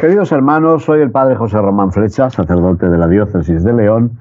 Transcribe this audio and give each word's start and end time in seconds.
queridos 0.00 0.32
hermanos, 0.32 0.84
soy 0.84 1.02
el 1.02 1.10
padre 1.10 1.36
José 1.36 1.58
Román 1.58 1.92
Flecha, 1.92 2.30
sacerdote 2.30 2.88
de 2.88 2.96
la 2.96 3.06
diócesis 3.06 3.62
de 3.62 3.74
León, 3.74 4.12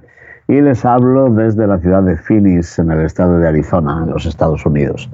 y 0.50 0.60
les 0.60 0.84
hablo 0.84 1.30
desde 1.30 1.68
la 1.68 1.78
ciudad 1.78 2.04
de 2.04 2.18
Phoenix, 2.18 2.80
en 2.80 2.92
el 2.92 3.00
estado 3.00 3.40
de 3.40 3.48
Arizona, 3.48 4.02
en 4.04 4.12
los 4.12 4.26
Estados 4.26 4.66
Unidos. 4.66 5.10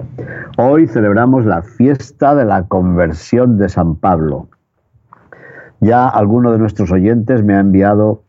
Hoy 0.58 0.88
celebramos 0.88 1.46
la 1.46 1.62
fiesta 1.62 2.34
de 2.34 2.46
la 2.46 2.64
conversión 2.64 3.58
de 3.58 3.68
San 3.68 3.94
Pablo. 3.94 4.48
Ya 5.78 6.08
alguno 6.08 6.50
de 6.50 6.58
nuestros 6.58 6.90
oyentes 6.90 7.44
me 7.44 7.54
ha 7.54 7.60
enviado 7.60 8.24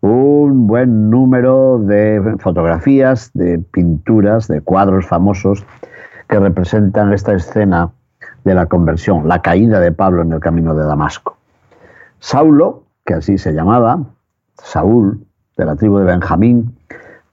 un 0.00 0.66
buen 0.66 1.10
número 1.10 1.78
de 1.78 2.36
fotografías, 2.38 3.30
de 3.34 3.58
pinturas, 3.58 4.48
de 4.48 4.62
cuadros 4.62 5.06
famosos 5.06 5.66
que 6.26 6.40
representan 6.40 7.12
esta 7.12 7.34
escena 7.34 7.90
de 8.44 8.54
la 8.54 8.64
conversión, 8.64 9.28
la 9.28 9.42
caída 9.42 9.78
de 9.78 9.92
Pablo 9.92 10.22
en 10.22 10.32
el 10.32 10.40
camino 10.40 10.74
de 10.74 10.86
Damasco. 10.86 11.36
Saulo, 12.22 12.84
que 13.04 13.14
así 13.14 13.36
se 13.36 13.52
llamaba, 13.52 13.98
Saúl, 14.54 15.26
de 15.56 15.66
la 15.66 15.74
tribu 15.74 15.98
de 15.98 16.04
Benjamín, 16.04 16.76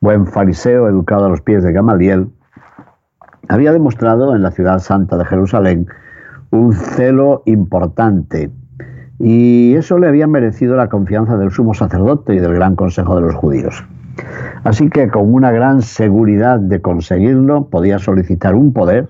buen 0.01 0.25
fariseo 0.25 0.89
educado 0.89 1.27
a 1.27 1.29
los 1.29 1.41
pies 1.41 1.61
de 1.63 1.71
Gamaliel, 1.71 2.29
había 3.49 3.71
demostrado 3.71 4.35
en 4.35 4.41
la 4.41 4.49
ciudad 4.49 4.79
santa 4.79 5.15
de 5.15 5.25
Jerusalén 5.25 5.85
un 6.49 6.73
celo 6.73 7.43
importante 7.45 8.49
y 9.19 9.75
eso 9.75 9.99
le 9.99 10.07
había 10.07 10.25
merecido 10.25 10.75
la 10.75 10.89
confianza 10.89 11.37
del 11.37 11.51
sumo 11.51 11.75
sacerdote 11.75 12.33
y 12.33 12.39
del 12.39 12.55
gran 12.55 12.75
consejo 12.75 13.15
de 13.15 13.21
los 13.21 13.35
judíos. 13.35 13.85
Así 14.63 14.89
que 14.89 15.07
con 15.09 15.31
una 15.31 15.51
gran 15.51 15.83
seguridad 15.83 16.59
de 16.59 16.81
conseguirlo 16.81 17.69
podía 17.69 17.99
solicitar 17.99 18.55
un 18.55 18.73
poder, 18.73 19.07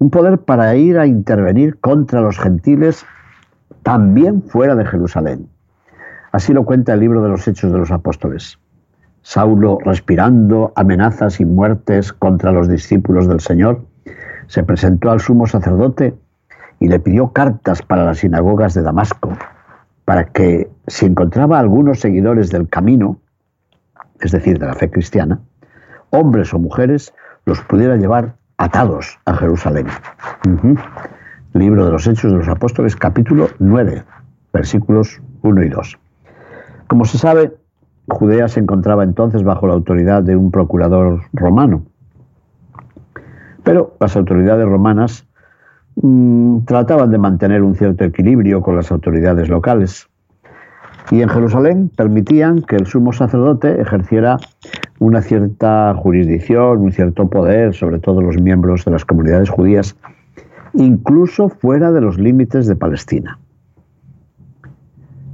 un 0.00 0.10
poder 0.10 0.38
para 0.38 0.74
ir 0.74 0.98
a 0.98 1.06
intervenir 1.06 1.78
contra 1.78 2.20
los 2.20 2.36
gentiles 2.36 3.06
también 3.82 4.42
fuera 4.42 4.74
de 4.74 4.86
Jerusalén. 4.86 5.48
Así 6.32 6.52
lo 6.52 6.64
cuenta 6.64 6.94
el 6.94 7.00
libro 7.00 7.22
de 7.22 7.28
los 7.28 7.46
Hechos 7.46 7.72
de 7.72 7.78
los 7.78 7.90
Apóstoles. 7.90 8.58
Saulo, 9.22 9.78
respirando 9.84 10.72
amenazas 10.74 11.40
y 11.40 11.44
muertes 11.44 12.12
contra 12.12 12.52
los 12.52 12.68
discípulos 12.68 13.28
del 13.28 13.40
Señor, 13.40 13.84
se 14.46 14.64
presentó 14.64 15.10
al 15.10 15.20
sumo 15.20 15.46
sacerdote 15.46 16.14
y 16.80 16.88
le 16.88 16.98
pidió 16.98 17.32
cartas 17.32 17.82
para 17.82 18.04
las 18.04 18.18
sinagogas 18.18 18.74
de 18.74 18.82
Damasco, 18.82 19.32
para 20.04 20.24
que 20.24 20.68
si 20.88 21.06
encontraba 21.06 21.60
algunos 21.60 22.00
seguidores 22.00 22.50
del 22.50 22.68
camino, 22.68 23.18
es 24.20 24.32
decir, 24.32 24.58
de 24.58 24.66
la 24.66 24.74
fe 24.74 24.90
cristiana, 24.90 25.40
hombres 26.10 26.52
o 26.52 26.58
mujeres, 26.58 27.14
los 27.44 27.60
pudiera 27.62 27.96
llevar 27.96 28.34
atados 28.56 29.18
a 29.24 29.34
Jerusalén. 29.34 29.86
Libro 31.54 31.84
de 31.84 31.92
los 31.92 32.06
Hechos 32.06 32.32
de 32.32 32.38
los 32.38 32.48
Apóstoles, 32.48 32.96
capítulo 32.96 33.48
9, 33.58 34.04
versículos 34.54 35.20
1 35.42 35.62
y 35.64 35.68
2. 35.68 35.98
Como 36.86 37.04
se 37.04 37.18
sabe, 37.18 37.52
Judea 38.08 38.48
se 38.48 38.60
encontraba 38.60 39.04
entonces 39.04 39.42
bajo 39.42 39.66
la 39.66 39.74
autoridad 39.74 40.22
de 40.22 40.34
un 40.34 40.50
procurador 40.50 41.20
romano. 41.34 41.82
Pero 43.64 43.94
las 44.00 44.16
autoridades 44.16 44.64
romanas 44.64 45.26
mmm, 45.96 46.60
trataban 46.64 47.10
de 47.10 47.18
mantener 47.18 47.62
un 47.62 47.74
cierto 47.74 48.04
equilibrio 48.04 48.62
con 48.62 48.74
las 48.74 48.90
autoridades 48.90 49.50
locales. 49.50 50.08
Y 51.10 51.20
en 51.20 51.28
Jerusalén 51.28 51.90
permitían 51.94 52.62
que 52.62 52.76
el 52.76 52.86
sumo 52.86 53.12
sacerdote 53.12 53.78
ejerciera 53.78 54.38
una 55.00 55.20
cierta 55.20 55.92
jurisdicción, 55.96 56.78
un 56.78 56.92
cierto 56.92 57.28
poder 57.28 57.74
sobre 57.74 57.98
todos 57.98 58.22
los 58.22 58.40
miembros 58.40 58.86
de 58.86 58.92
las 58.92 59.04
comunidades 59.04 59.50
judías, 59.50 59.96
incluso 60.74 61.48
fuera 61.48 61.92
de 61.92 62.00
los 62.00 62.18
límites 62.18 62.66
de 62.66 62.76
Palestina. 62.76 63.38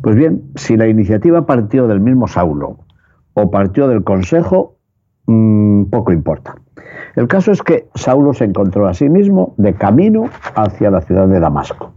Pues 0.02 0.16
bien, 0.16 0.42
si 0.54 0.76
la 0.76 0.88
iniciativa 0.88 1.46
partió 1.46 1.86
del 1.86 2.00
mismo 2.00 2.28
Saulo 2.28 2.78
o 3.34 3.50
partió 3.50 3.88
del 3.88 4.04
Consejo, 4.04 4.76
mmm, 5.26 5.84
poco 5.84 6.12
importa. 6.12 6.56
El 7.16 7.28
caso 7.28 7.52
es 7.52 7.62
que 7.62 7.88
Saulo 7.94 8.32
se 8.32 8.44
encontró 8.44 8.86
a 8.86 8.94
sí 8.94 9.08
mismo 9.08 9.54
de 9.56 9.74
camino 9.74 10.24
hacia 10.54 10.90
la 10.90 11.00
ciudad 11.00 11.26
de 11.28 11.40
Damasco. 11.40 11.92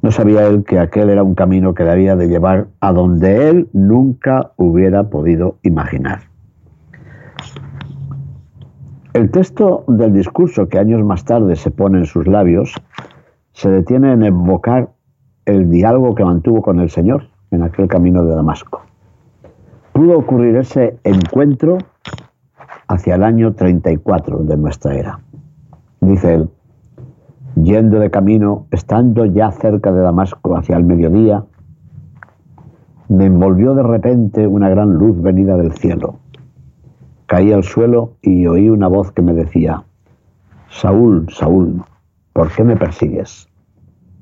No 0.00 0.12
sabía 0.12 0.46
él 0.46 0.64
que 0.64 0.78
aquel 0.78 1.10
era 1.10 1.22
un 1.22 1.34
camino 1.34 1.74
que 1.74 1.84
debía 1.84 2.16
de 2.16 2.28
llevar 2.28 2.68
a 2.80 2.92
donde 2.92 3.50
él 3.50 3.68
nunca 3.72 4.52
hubiera 4.56 5.10
podido 5.10 5.58
imaginar. 5.62 6.27
El 9.14 9.30
texto 9.30 9.84
del 9.88 10.12
discurso 10.12 10.68
que 10.68 10.78
años 10.78 11.02
más 11.02 11.24
tarde 11.24 11.56
se 11.56 11.70
pone 11.70 11.98
en 11.98 12.06
sus 12.06 12.26
labios 12.26 12.74
se 13.52 13.70
detiene 13.70 14.12
en 14.12 14.22
evocar 14.22 14.90
el 15.46 15.70
diálogo 15.70 16.14
que 16.14 16.24
mantuvo 16.24 16.60
con 16.60 16.78
el 16.78 16.90
Señor 16.90 17.24
en 17.50 17.62
aquel 17.62 17.88
camino 17.88 18.22
de 18.24 18.34
Damasco. 18.34 18.82
Pudo 19.92 20.18
ocurrir 20.18 20.56
ese 20.56 20.98
encuentro 21.04 21.78
hacia 22.86 23.14
el 23.14 23.24
año 23.24 23.54
34 23.54 24.38
de 24.44 24.56
nuestra 24.56 24.94
era. 24.94 25.20
Dice 26.00 26.34
él, 26.34 26.50
yendo 27.56 27.98
de 27.98 28.10
camino, 28.10 28.66
estando 28.70 29.24
ya 29.24 29.50
cerca 29.50 29.90
de 29.90 30.02
Damasco 30.02 30.56
hacia 30.56 30.76
el 30.76 30.84
mediodía, 30.84 31.44
me 33.08 33.24
envolvió 33.24 33.74
de 33.74 33.82
repente 33.82 34.46
una 34.46 34.68
gran 34.68 34.92
luz 34.92 35.20
venida 35.20 35.56
del 35.56 35.72
cielo. 35.72 36.16
Caí 37.28 37.52
al 37.52 37.62
suelo 37.62 38.14
y 38.22 38.46
oí 38.46 38.70
una 38.70 38.88
voz 38.88 39.12
que 39.12 39.20
me 39.20 39.34
decía, 39.34 39.84
Saúl, 40.70 41.28
Saúl, 41.30 41.84
¿por 42.32 42.50
qué 42.50 42.64
me 42.64 42.74
persigues? 42.74 43.50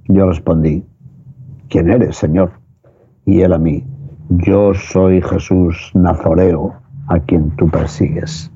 Yo 0.08 0.26
respondí, 0.26 0.84
¿quién 1.68 1.88
eres, 1.88 2.16
Señor? 2.16 2.50
Y 3.24 3.42
él 3.42 3.52
a 3.52 3.58
mí, 3.58 3.84
yo 4.28 4.74
soy 4.74 5.22
Jesús 5.22 5.92
Nazoreo, 5.94 6.74
a 7.06 7.20
quien 7.20 7.52
tú 7.52 7.68
persigues. 7.68 8.50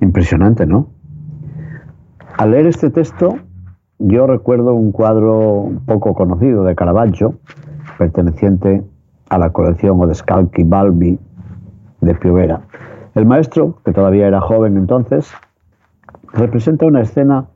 Impresionante, 0.00 0.64
¿no? 0.64 0.86
Al 2.38 2.52
leer 2.52 2.68
este 2.68 2.90
texto, 2.90 3.36
yo 3.98 4.28
recuerdo 4.28 4.74
un 4.74 4.92
cuadro 4.92 5.72
poco 5.86 6.14
conocido 6.14 6.62
de 6.62 6.76
Caravaggio, 6.76 7.40
perteneciente 7.98 8.84
a 9.28 9.38
la 9.38 9.50
colección 9.50 10.00
Odescalchi 10.00 10.62
Balbi 10.62 11.18
de. 12.00 12.60
El 13.14 13.26
maestro, 13.26 13.78
que 13.84 13.92
todavía 13.92 14.26
era 14.26 14.40
joven 14.40 14.76
entonces, 14.76 15.32
representa 16.32 16.86
una 16.86 17.00
escena 17.00 17.46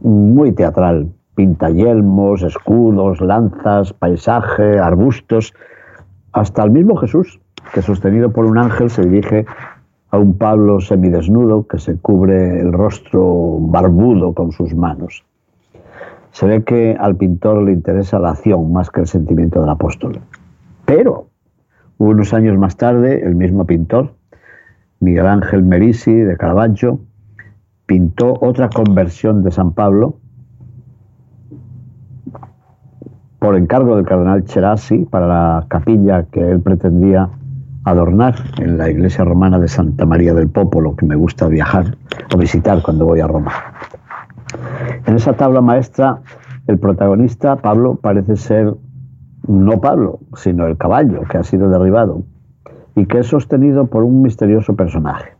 muy 0.00 0.52
teatral, 0.52 1.08
pintayelmos, 1.34 2.42
escudos, 2.42 3.20
lanzas, 3.20 3.92
paisaje, 3.92 4.78
arbustos, 4.78 5.52
hasta 6.32 6.62
el 6.62 6.70
mismo 6.70 6.96
Jesús, 6.96 7.40
que 7.72 7.82
sostenido 7.82 8.30
por 8.30 8.44
un 8.44 8.58
ángel 8.58 8.90
se 8.90 9.02
dirige 9.02 9.46
a 10.10 10.18
un 10.18 10.38
Pablo 10.38 10.80
semidesnudo 10.80 11.66
que 11.66 11.78
se 11.78 11.96
cubre 11.98 12.60
el 12.60 12.72
rostro 12.72 13.58
barbudo 13.60 14.32
con 14.32 14.52
sus 14.52 14.74
manos. 14.74 15.24
Se 16.30 16.46
ve 16.46 16.62
que 16.64 16.96
al 16.98 17.16
pintor 17.16 17.62
le 17.62 17.72
interesa 17.72 18.18
la 18.18 18.30
acción 18.30 18.72
más 18.72 18.90
que 18.90 19.00
el 19.00 19.06
sentimiento 19.06 19.60
del 19.60 19.70
apóstol. 19.70 20.20
Pero, 20.84 21.26
unos 21.98 22.34
años 22.34 22.58
más 22.58 22.76
tarde, 22.76 23.24
el 23.24 23.34
mismo 23.34 23.64
pintor, 23.64 24.14
Miguel 25.00 25.26
Ángel 25.26 25.62
Merisi 25.62 26.12
de 26.12 26.36
Caravaggio, 26.36 27.00
pintó 27.86 28.34
otra 28.40 28.68
conversión 28.68 29.42
de 29.42 29.50
San 29.50 29.72
Pablo 29.72 30.18
por 33.38 33.56
encargo 33.56 33.96
del 33.96 34.06
cardenal 34.06 34.44
Cherasi 34.44 35.04
para 35.04 35.26
la 35.26 35.66
capilla 35.68 36.24
que 36.24 36.40
él 36.40 36.60
pretendía 36.60 37.28
adornar 37.84 38.34
en 38.58 38.78
la 38.78 38.88
iglesia 38.88 39.24
romana 39.24 39.58
de 39.58 39.68
Santa 39.68 40.06
María 40.06 40.32
del 40.32 40.48
Popolo, 40.48 40.96
que 40.96 41.04
me 41.04 41.16
gusta 41.16 41.48
viajar 41.48 41.96
o 42.34 42.38
visitar 42.38 42.80
cuando 42.82 43.04
voy 43.04 43.20
a 43.20 43.26
Roma. 43.26 43.52
En 45.04 45.16
esa 45.16 45.34
tabla 45.34 45.60
maestra, 45.60 46.20
el 46.66 46.78
protagonista, 46.78 47.56
Pablo, 47.56 47.96
parece 47.96 48.36
ser 48.36 48.74
no 49.46 49.80
Pablo, 49.80 50.20
sino 50.36 50.66
el 50.66 50.76
caballo 50.76 51.22
que 51.30 51.38
ha 51.38 51.42
sido 51.42 51.68
derribado 51.68 52.22
y 52.96 53.06
que 53.06 53.18
es 53.18 53.26
sostenido 53.26 53.86
por 53.86 54.04
un 54.04 54.22
misterioso 54.22 54.74
personaje. 54.74 55.32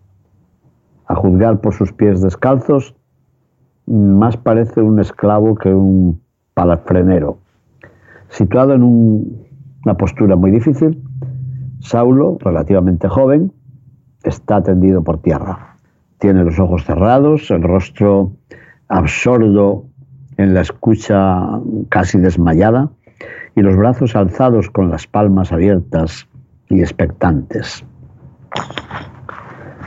A 1.06 1.14
juzgar 1.14 1.60
por 1.60 1.74
sus 1.74 1.92
pies 1.92 2.20
descalzos, 2.20 2.94
más 3.86 4.36
parece 4.36 4.80
un 4.80 4.98
esclavo 5.00 5.54
que 5.54 5.72
un 5.72 6.20
palafrenero. 6.54 7.38
Situado 8.28 8.74
en 8.74 8.82
una 8.82 9.94
postura 9.94 10.36
muy 10.36 10.50
difícil, 10.50 11.02
Saulo, 11.80 12.38
relativamente 12.40 13.08
joven, 13.08 13.52
está 14.22 14.62
tendido 14.62 15.02
por 15.02 15.20
tierra. 15.20 15.76
Tiene 16.18 16.44
los 16.44 16.58
ojos 16.58 16.84
cerrados, 16.84 17.50
el 17.50 17.62
rostro 17.62 18.32
absorto 18.88 19.84
en 20.36 20.54
la 20.54 20.62
escucha 20.62 21.60
casi 21.90 22.18
desmayada 22.18 22.90
y 23.54 23.62
los 23.62 23.76
brazos 23.76 24.16
alzados 24.16 24.70
con 24.70 24.90
las 24.90 25.06
palmas 25.06 25.52
abiertas 25.52 26.28
y 26.68 26.80
expectantes. 26.80 27.84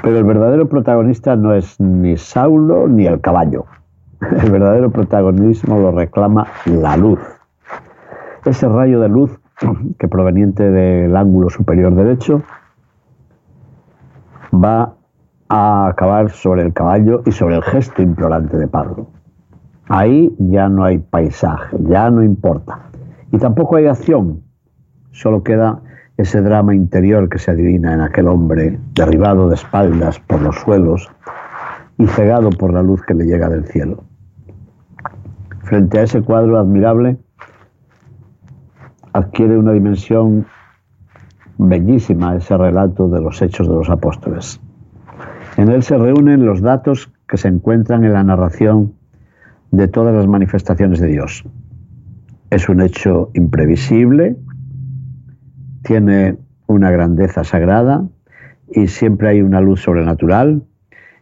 Pero 0.02 0.18
el 0.18 0.24
verdadero 0.24 0.70
protagonista 0.70 1.36
no 1.36 1.54
es 1.54 1.80
ni 1.80 2.18
Saulo 2.18 2.88
ni 2.88 3.06
el 3.06 3.20
caballo. 3.20 3.66
El 4.22 4.50
verdadero 4.50 4.90
protagonismo 4.90 5.80
lo 5.80 5.92
reclama 5.92 6.48
la 6.66 6.98
luz. 6.98 7.20
Ese 8.46 8.68
rayo 8.68 9.00
de 9.00 9.10
luz 9.10 9.40
que 10.00 10.08
proveniente 10.08 10.72
del 10.72 11.16
ángulo 11.16 11.50
superior 11.50 11.94
derecho 11.94 12.42
va 14.54 14.94
a 15.50 15.88
acabar 15.88 16.30
sobre 16.32 16.64
el 16.64 16.74
caballo 16.74 17.22
y 17.26 17.32
sobre 17.32 17.56
el 17.56 17.64
gesto 17.64 18.02
implorante 18.02 18.58
de 18.58 18.68
Pablo. 18.68 19.08
Ahí 19.88 20.36
ya 20.40 20.68
no 20.68 20.84
hay 20.84 20.98
paisaje, 20.98 21.78
ya 21.88 22.10
no 22.10 22.24
importa. 22.24 22.88
Y 23.32 23.38
tampoco 23.38 23.76
hay 23.76 23.88
acción, 23.88 24.44
solo 25.12 25.44
queda 25.44 25.82
ese 26.18 26.42
drama 26.42 26.74
interior 26.74 27.30
que 27.30 27.40
se 27.40 27.52
adivina 27.52 27.94
en 27.94 28.02
aquel 28.02 28.28
hombre 28.28 28.80
derribado 28.94 29.50
de 29.50 29.56
espaldas 29.56 30.20
por 30.20 30.42
los 30.42 30.56
suelos 30.56 31.10
y 31.98 32.08
cegado 32.08 32.50
por 32.50 32.74
la 32.74 32.82
luz 32.82 33.02
que 33.04 33.14
le 33.14 33.26
llega 33.26 33.50
del 33.50 33.66
cielo. 33.66 34.04
Frente 35.64 36.00
a 36.00 36.04
ese 36.04 36.22
cuadro 36.22 36.58
admirable, 36.58 37.18
adquiere 39.14 39.58
una 39.58 39.74
dimensión 39.74 40.46
bellísima 41.58 42.36
ese 42.36 42.56
relato 42.56 43.10
de 43.10 43.22
los 43.22 43.42
hechos 43.42 43.68
de 43.68 43.74
los 43.74 43.90
apóstoles. 43.90 44.60
En 45.58 45.70
él 45.70 45.84
se 45.84 45.98
reúnen 45.98 46.46
los 46.46 46.62
datos 46.62 47.12
que 47.28 47.38
se 47.38 47.48
encuentran 47.48 48.06
en 48.06 48.14
la 48.14 48.24
narración 48.24 48.94
de 49.72 49.88
todas 49.88 50.16
las 50.16 50.28
manifestaciones 50.28 51.00
de 51.00 51.08
Dios. 51.08 51.44
Es 52.50 52.70
un 52.70 52.82
hecho 52.82 53.30
imprevisible, 53.34 54.38
tiene 55.84 56.38
una 56.68 56.92
grandeza 56.92 57.44
sagrada 57.44 58.08
y 58.70 58.88
siempre 58.88 59.30
hay 59.30 59.42
una 59.42 59.62
luz 59.62 59.82
sobrenatural 59.82 60.64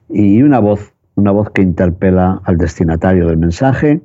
y 0.09 0.41
una 0.43 0.59
voz, 0.59 0.93
una 1.15 1.31
voz 1.31 1.49
que 1.49 1.61
interpela 1.61 2.41
al 2.43 2.57
destinatario 2.57 3.27
del 3.27 3.37
mensaje, 3.37 4.01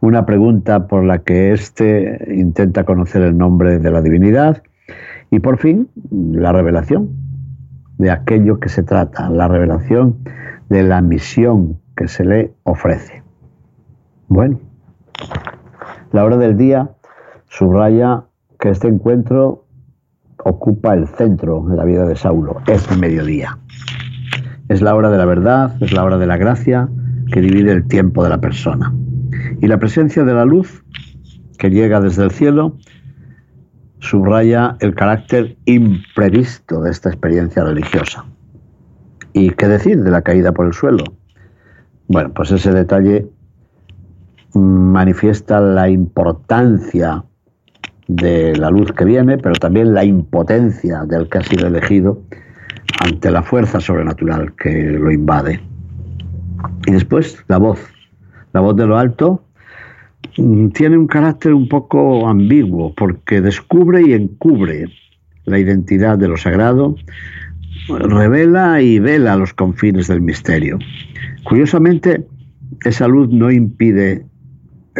una 0.00 0.24
pregunta 0.24 0.86
por 0.86 1.04
la 1.04 1.18
que 1.18 1.52
éste 1.52 2.34
intenta 2.34 2.84
conocer 2.84 3.22
el 3.22 3.36
nombre 3.36 3.78
de 3.78 3.90
la 3.90 4.00
divinidad 4.00 4.62
y 5.30 5.40
por 5.40 5.58
fin 5.58 5.88
la 6.10 6.52
revelación 6.52 7.10
de 7.98 8.10
aquello 8.10 8.60
que 8.60 8.70
se 8.70 8.82
trata, 8.82 9.28
la 9.28 9.46
revelación 9.46 10.16
de 10.70 10.82
la 10.84 11.02
misión 11.02 11.78
que 11.96 12.08
se 12.08 12.24
le 12.24 12.54
ofrece. 12.62 13.22
Bueno, 14.28 14.58
la 16.12 16.24
hora 16.24 16.36
del 16.36 16.56
día 16.56 16.90
subraya 17.48 18.24
que 18.58 18.70
este 18.70 18.88
encuentro 18.88 19.64
ocupa 20.44 20.94
el 20.94 21.06
centro 21.08 21.64
de 21.68 21.76
la 21.76 21.84
vida 21.84 22.06
de 22.06 22.16
Saulo, 22.16 22.56
es 22.66 22.96
mediodía. 22.98 23.58
Es 24.68 24.80
la 24.82 24.94
hora 24.94 25.10
de 25.10 25.18
la 25.18 25.24
verdad, 25.24 25.76
es 25.82 25.92
la 25.92 26.04
hora 26.04 26.18
de 26.18 26.26
la 26.26 26.36
gracia 26.36 26.88
que 27.32 27.40
divide 27.40 27.72
el 27.72 27.86
tiempo 27.86 28.22
de 28.22 28.30
la 28.30 28.40
persona. 28.40 28.94
Y 29.60 29.66
la 29.66 29.78
presencia 29.78 30.24
de 30.24 30.34
la 30.34 30.44
luz 30.44 30.84
que 31.58 31.70
llega 31.70 32.00
desde 32.00 32.24
el 32.24 32.30
cielo 32.30 32.76
subraya 33.98 34.76
el 34.80 34.94
carácter 34.94 35.56
imprevisto 35.66 36.80
de 36.80 36.90
esta 36.90 37.10
experiencia 37.10 37.62
religiosa. 37.64 38.24
¿Y 39.32 39.50
qué 39.50 39.68
decir 39.68 40.02
de 40.02 40.10
la 40.10 40.22
caída 40.22 40.52
por 40.52 40.66
el 40.66 40.72
suelo? 40.72 41.04
Bueno, 42.08 42.32
pues 42.34 42.50
ese 42.50 42.72
detalle 42.72 43.28
manifiesta 44.54 45.60
la 45.60 45.88
importancia 45.88 47.24
de 48.08 48.56
la 48.56 48.70
luz 48.70 48.92
que 48.92 49.04
viene, 49.04 49.38
pero 49.38 49.54
también 49.54 49.94
la 49.94 50.04
impotencia 50.04 51.04
del 51.04 51.28
que 51.28 51.38
ha 51.38 51.42
sido 51.42 51.68
elegido 51.68 52.22
ante 53.00 53.30
la 53.30 53.42
fuerza 53.42 53.80
sobrenatural 53.80 54.52
que 54.56 54.82
lo 54.82 55.12
invade. 55.12 55.60
Y 56.86 56.92
después 56.92 57.42
la 57.48 57.58
voz, 57.58 57.80
la 58.52 58.60
voz 58.60 58.76
de 58.76 58.86
lo 58.86 58.98
alto, 58.98 59.44
mm, 60.36 60.68
tiene 60.68 60.98
un 60.98 61.06
carácter 61.06 61.54
un 61.54 61.68
poco 61.68 62.28
ambiguo 62.28 62.94
porque 62.94 63.40
descubre 63.40 64.02
y 64.02 64.12
encubre 64.12 64.86
la 65.44 65.58
identidad 65.58 66.18
de 66.18 66.28
lo 66.28 66.36
sagrado, 66.36 66.96
revela 67.88 68.82
y 68.82 68.98
vela 68.98 69.36
los 69.36 69.54
confines 69.54 70.08
del 70.08 70.20
misterio. 70.20 70.78
Curiosamente, 71.44 72.26
esa 72.84 73.08
luz 73.08 73.28
no 73.30 73.50
impide 73.50 74.26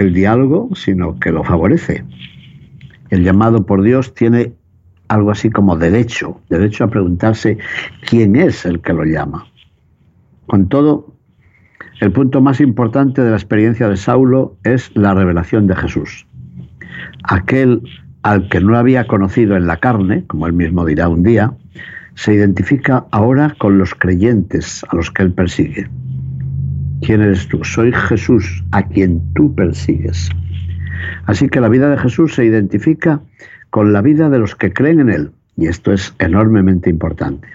el 0.01 0.15
diálogo, 0.15 0.71
sino 0.75 1.19
que 1.21 1.31
lo 1.31 1.45
favorece. 1.45 2.05
El 3.11 3.23
llamado 3.23 3.67
por 3.67 3.83
Dios 3.83 4.15
tiene 4.15 4.55
algo 5.09 5.31
así 5.31 5.51
como 5.51 5.77
derecho, 5.77 6.41
derecho 6.49 6.85
a 6.85 6.89
preguntarse 6.89 7.59
quién 8.09 8.37
es 8.37 8.65
el 8.65 8.81
que 8.81 8.95
lo 8.95 9.05
llama. 9.05 9.47
Con 10.47 10.69
todo, 10.69 11.13
el 12.01 12.13
punto 12.13 12.41
más 12.41 12.61
importante 12.61 13.23
de 13.23 13.31
la 13.31 13.37
experiencia 13.37 13.89
de 13.89 13.97
Saulo 13.97 14.57
es 14.65 14.91
la 14.95 15.13
revelación 15.13 15.67
de 15.67 15.77
Jesús. 15.77 16.27
Aquel 17.25 17.83
al 18.23 18.49
que 18.49 18.61
no 18.61 18.77
había 18.77 19.07
conocido 19.07 19.57
en 19.57 19.67
la 19.67 19.79
carne, 19.79 20.25
como 20.27 20.47
él 20.47 20.53
mismo 20.55 20.87
dirá 20.87 21.09
un 21.09 21.23
día, 21.23 21.53
se 22.15 22.35
identifica 22.35 23.07
ahora 23.11 23.55
con 23.59 23.79
los 23.79 23.95
creyentes 23.95 24.85
a 24.89 24.97
los 24.97 25.11
que 25.11 25.23
él 25.25 25.33
persigue. 25.33 25.89
¿Quién 27.03 27.23
eres 27.23 27.49
tú? 27.49 27.65
Soy 27.65 27.93
Jesús, 27.93 28.63
a 28.73 28.83
quien 28.83 29.23
tú 29.35 29.55
persigues. 29.55 30.31
Así 31.25 31.49
que 31.49 31.61
la 31.61 31.69
vida 31.69 31.89
de 31.89 31.99
Jesús 31.99 32.35
se 32.35 32.45
identifica 32.45 33.21
con 33.71 33.93
la 33.93 34.03
vida 34.03 34.29
de 34.29 34.39
los 34.39 34.55
que 34.55 34.73
creen 34.73 35.01
en 35.01 35.09
Él, 35.09 35.33
y 35.57 35.67
esto 35.67 35.93
es 35.93 36.15
enormemente 36.19 36.91
importante. 36.91 37.49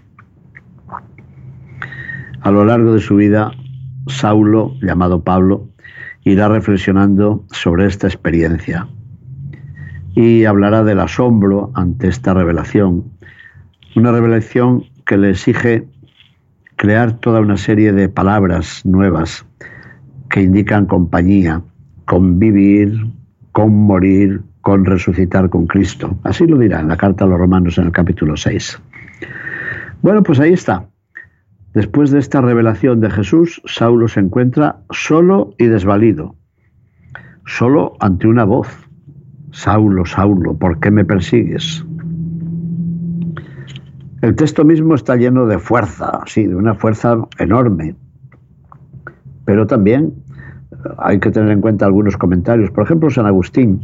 A 2.41 2.51
lo 2.51 2.65
largo 2.65 2.93
de 2.93 3.01
su 3.01 3.15
vida, 3.15 3.51
Saulo, 4.07 4.75
llamado 4.81 5.23
Pablo, 5.23 5.67
irá 6.23 6.47
reflexionando 6.47 7.45
sobre 7.51 7.85
esta 7.85 8.07
experiencia 8.07 8.87
y 10.15 10.45
hablará 10.45 10.83
del 10.83 11.01
asombro 11.01 11.71
ante 11.75 12.07
esta 12.07 12.33
revelación, 12.33 13.03
una 13.95 14.11
revelación 14.11 14.85
que 15.05 15.17
le 15.17 15.31
exige 15.31 15.87
crear 16.85 17.13
toda 17.13 17.41
una 17.41 17.57
serie 17.57 17.93
de 17.93 18.09
palabras 18.09 18.85
nuevas 18.85 19.43
que 20.29 20.43
indican 20.43 20.85
compañía, 20.85 21.63
convivir, 22.05 23.07
con 23.53 23.73
morir, 23.73 24.43
con 24.61 24.85
resucitar 24.85 25.49
con 25.49 25.65
Cristo. 25.65 26.15
Así 26.21 26.45
lo 26.45 26.59
dirá 26.59 26.81
en 26.81 26.89
la 26.89 26.95
carta 26.95 27.23
a 27.23 27.27
los 27.27 27.39
romanos 27.39 27.79
en 27.79 27.85
el 27.85 27.91
capítulo 27.91 28.37
6. 28.37 28.79
Bueno, 30.03 30.21
pues 30.21 30.39
ahí 30.39 30.53
está. 30.53 30.85
Después 31.73 32.11
de 32.11 32.19
esta 32.19 32.39
revelación 32.41 33.01
de 33.01 33.09
Jesús, 33.09 33.63
Saulo 33.65 34.07
se 34.07 34.19
encuentra 34.19 34.81
solo 34.91 35.55
y 35.57 35.65
desvalido, 35.65 36.35
solo 37.47 37.97
ante 37.99 38.27
una 38.27 38.43
voz. 38.43 38.67
Saulo, 39.49 40.05
Saulo, 40.05 40.55
¿por 40.55 40.79
qué 40.79 40.91
me 40.91 41.03
persigues? 41.03 41.83
El 44.21 44.35
texto 44.35 44.63
mismo 44.63 44.95
está 44.95 45.15
lleno 45.15 45.45
de 45.45 45.59
fuerza, 45.59 46.21
sí, 46.25 46.45
de 46.45 46.55
una 46.55 46.75
fuerza 46.75 47.17
enorme, 47.37 47.95
pero 49.43 49.67
también 49.67 50.13
eh, 50.71 50.75
hay 50.97 51.19
que 51.19 51.31
tener 51.31 51.51
en 51.51 51.61
cuenta 51.61 51.85
algunos 51.85 52.17
comentarios. 52.17 52.71
Por 52.71 52.85
ejemplo, 52.85 53.09
San 53.09 53.25
Agustín 53.25 53.81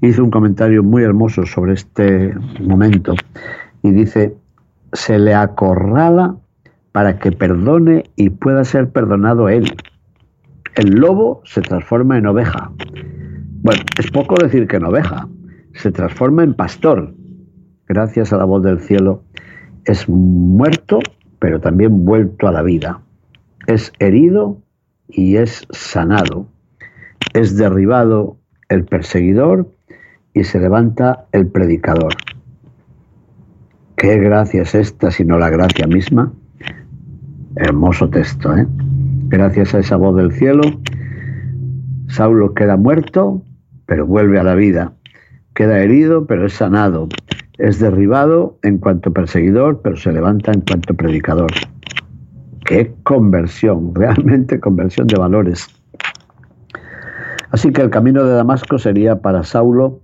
hizo 0.00 0.24
un 0.24 0.30
comentario 0.30 0.82
muy 0.82 1.02
hermoso 1.02 1.46
sobre 1.46 1.74
este 1.74 2.34
momento 2.60 3.14
y 3.82 3.92
dice, 3.92 4.36
se 4.92 5.18
le 5.18 5.34
acorrala 5.34 6.36
para 6.92 7.18
que 7.18 7.32
perdone 7.32 8.04
y 8.16 8.30
pueda 8.30 8.64
ser 8.64 8.90
perdonado 8.90 9.48
él. 9.48 9.72
El 10.74 10.90
lobo 10.96 11.42
se 11.44 11.60
transforma 11.60 12.18
en 12.18 12.26
oveja. 12.26 12.70
Bueno, 13.62 13.82
es 13.98 14.10
poco 14.10 14.34
decir 14.34 14.66
que 14.66 14.76
en 14.76 14.84
oveja, 14.84 15.28
se 15.74 15.90
transforma 15.90 16.44
en 16.44 16.54
pastor, 16.54 17.14
gracias 17.88 18.32
a 18.32 18.36
la 18.36 18.44
voz 18.44 18.62
del 18.62 18.80
cielo 18.80 19.22
es 19.84 20.08
muerto, 20.08 21.00
pero 21.38 21.60
también 21.60 22.04
vuelto 22.04 22.48
a 22.48 22.52
la 22.52 22.62
vida. 22.62 23.00
Es 23.66 23.92
herido 23.98 24.58
y 25.08 25.36
es 25.36 25.66
sanado. 25.70 26.46
Es 27.32 27.56
derribado 27.56 28.36
el 28.68 28.84
perseguidor 28.84 29.70
y 30.32 30.44
se 30.44 30.60
levanta 30.60 31.26
el 31.32 31.46
predicador. 31.46 32.14
¿Qué 33.96 34.18
gracia 34.18 34.62
es 34.62 34.74
esta 34.74 35.10
sino 35.10 35.38
la 35.38 35.50
gracia 35.50 35.86
misma? 35.86 36.32
Hermoso 37.56 38.10
texto, 38.10 38.56
¿eh? 38.56 38.66
Gracias 39.28 39.74
a 39.74 39.78
esa 39.78 39.96
voz 39.96 40.16
del 40.16 40.32
cielo, 40.32 40.62
Saulo 42.08 42.54
queda 42.54 42.76
muerto, 42.76 43.42
pero 43.86 44.06
vuelve 44.06 44.38
a 44.38 44.44
la 44.44 44.54
vida. 44.54 44.92
Queda 45.54 45.80
herido, 45.80 46.26
pero 46.26 46.46
es 46.46 46.52
sanado. 46.52 47.08
Es 47.58 47.78
derribado 47.78 48.58
en 48.62 48.78
cuanto 48.78 49.12
perseguidor, 49.12 49.80
pero 49.82 49.96
se 49.96 50.12
levanta 50.12 50.52
en 50.52 50.62
cuanto 50.62 50.94
predicador. 50.94 51.50
Qué 52.64 52.94
conversión, 53.02 53.94
realmente 53.94 54.60
conversión 54.60 55.06
de 55.06 55.18
valores. 55.18 55.68
Así 57.50 57.72
que 57.72 57.82
el 57.82 57.90
camino 57.90 58.24
de 58.24 58.34
Damasco 58.34 58.78
sería 58.78 59.20
para 59.20 59.44
Saulo 59.44 60.00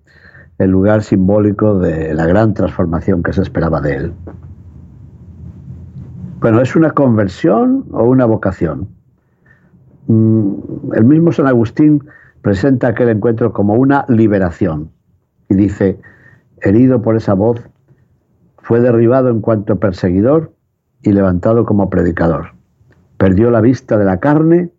el 0.59 0.71
lugar 0.71 1.03
simbólico 1.03 1.79
de 1.79 2.15
la 2.15 2.27
gran 2.27 2.55
transformación 2.55 3.23
que 3.23 3.33
se 3.33 3.43
esperaba 3.43 3.81
de 3.81 3.97
él. 3.97 4.13
Bueno, 6.41 6.61
¿es 6.61 6.77
una 6.77 6.93
conversión 6.93 7.87
o 7.91 8.05
una 8.05 8.25
vocación? 8.27 8.89
Mm, 10.07 10.55
el 10.95 11.05
mismo 11.05 11.33
San 11.33 11.47
Agustín 11.47 12.05
presenta 12.41 12.89
aquel 12.89 13.09
encuentro 13.09 13.53
como 13.53 13.75
una 13.75 14.05
liberación 14.09 14.91
y 15.49 15.55
dice, 15.55 15.99
herido 16.63 17.03
por 17.03 17.17
esa 17.17 17.35
voz, 17.35 17.61
fue 18.59 18.81
derribado 18.81 19.31
en 19.31 19.41
cuanto 19.41 19.79
perseguidor 19.79 20.53
y 21.03 21.13
levantado 21.13 21.65
como 21.65 21.91
predicador. 21.91 22.53
Perdió 23.17 23.51
la 23.51 23.61
vista 23.61 23.99
de 23.99 24.05
la 24.05 24.21
carne 24.21 24.71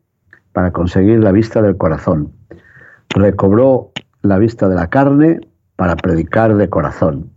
para 0.53 0.71
conseguir 0.71 1.19
la 1.19 1.31
vista 1.31 1.61
del 1.61 1.77
corazón. 1.77 2.31
Recobró 3.09 3.91
la 4.21 4.37
vista 4.37 4.69
de 4.69 4.75
la 4.75 4.87
carne 4.87 5.41
para 5.75 5.95
predicar 5.95 6.55
de 6.55 6.69
corazón. 6.69 7.31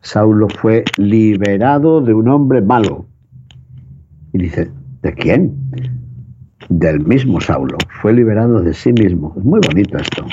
Saulo 0.00 0.48
fue 0.48 0.84
liberado 0.96 2.00
de 2.00 2.14
un 2.14 2.28
hombre 2.28 2.62
malo 2.62 3.06
y 4.32 4.38
dice, 4.38 4.70
¿de 5.02 5.14
quién? 5.14 5.54
Del 6.68 7.00
mismo 7.00 7.40
Saulo. 7.40 7.76
Fue 8.00 8.12
liberado 8.12 8.60
de 8.60 8.74
sí 8.74 8.92
mismo. 8.92 9.34
Es 9.36 9.44
muy 9.44 9.60
bonito 9.66 9.98
esto. 9.98 10.24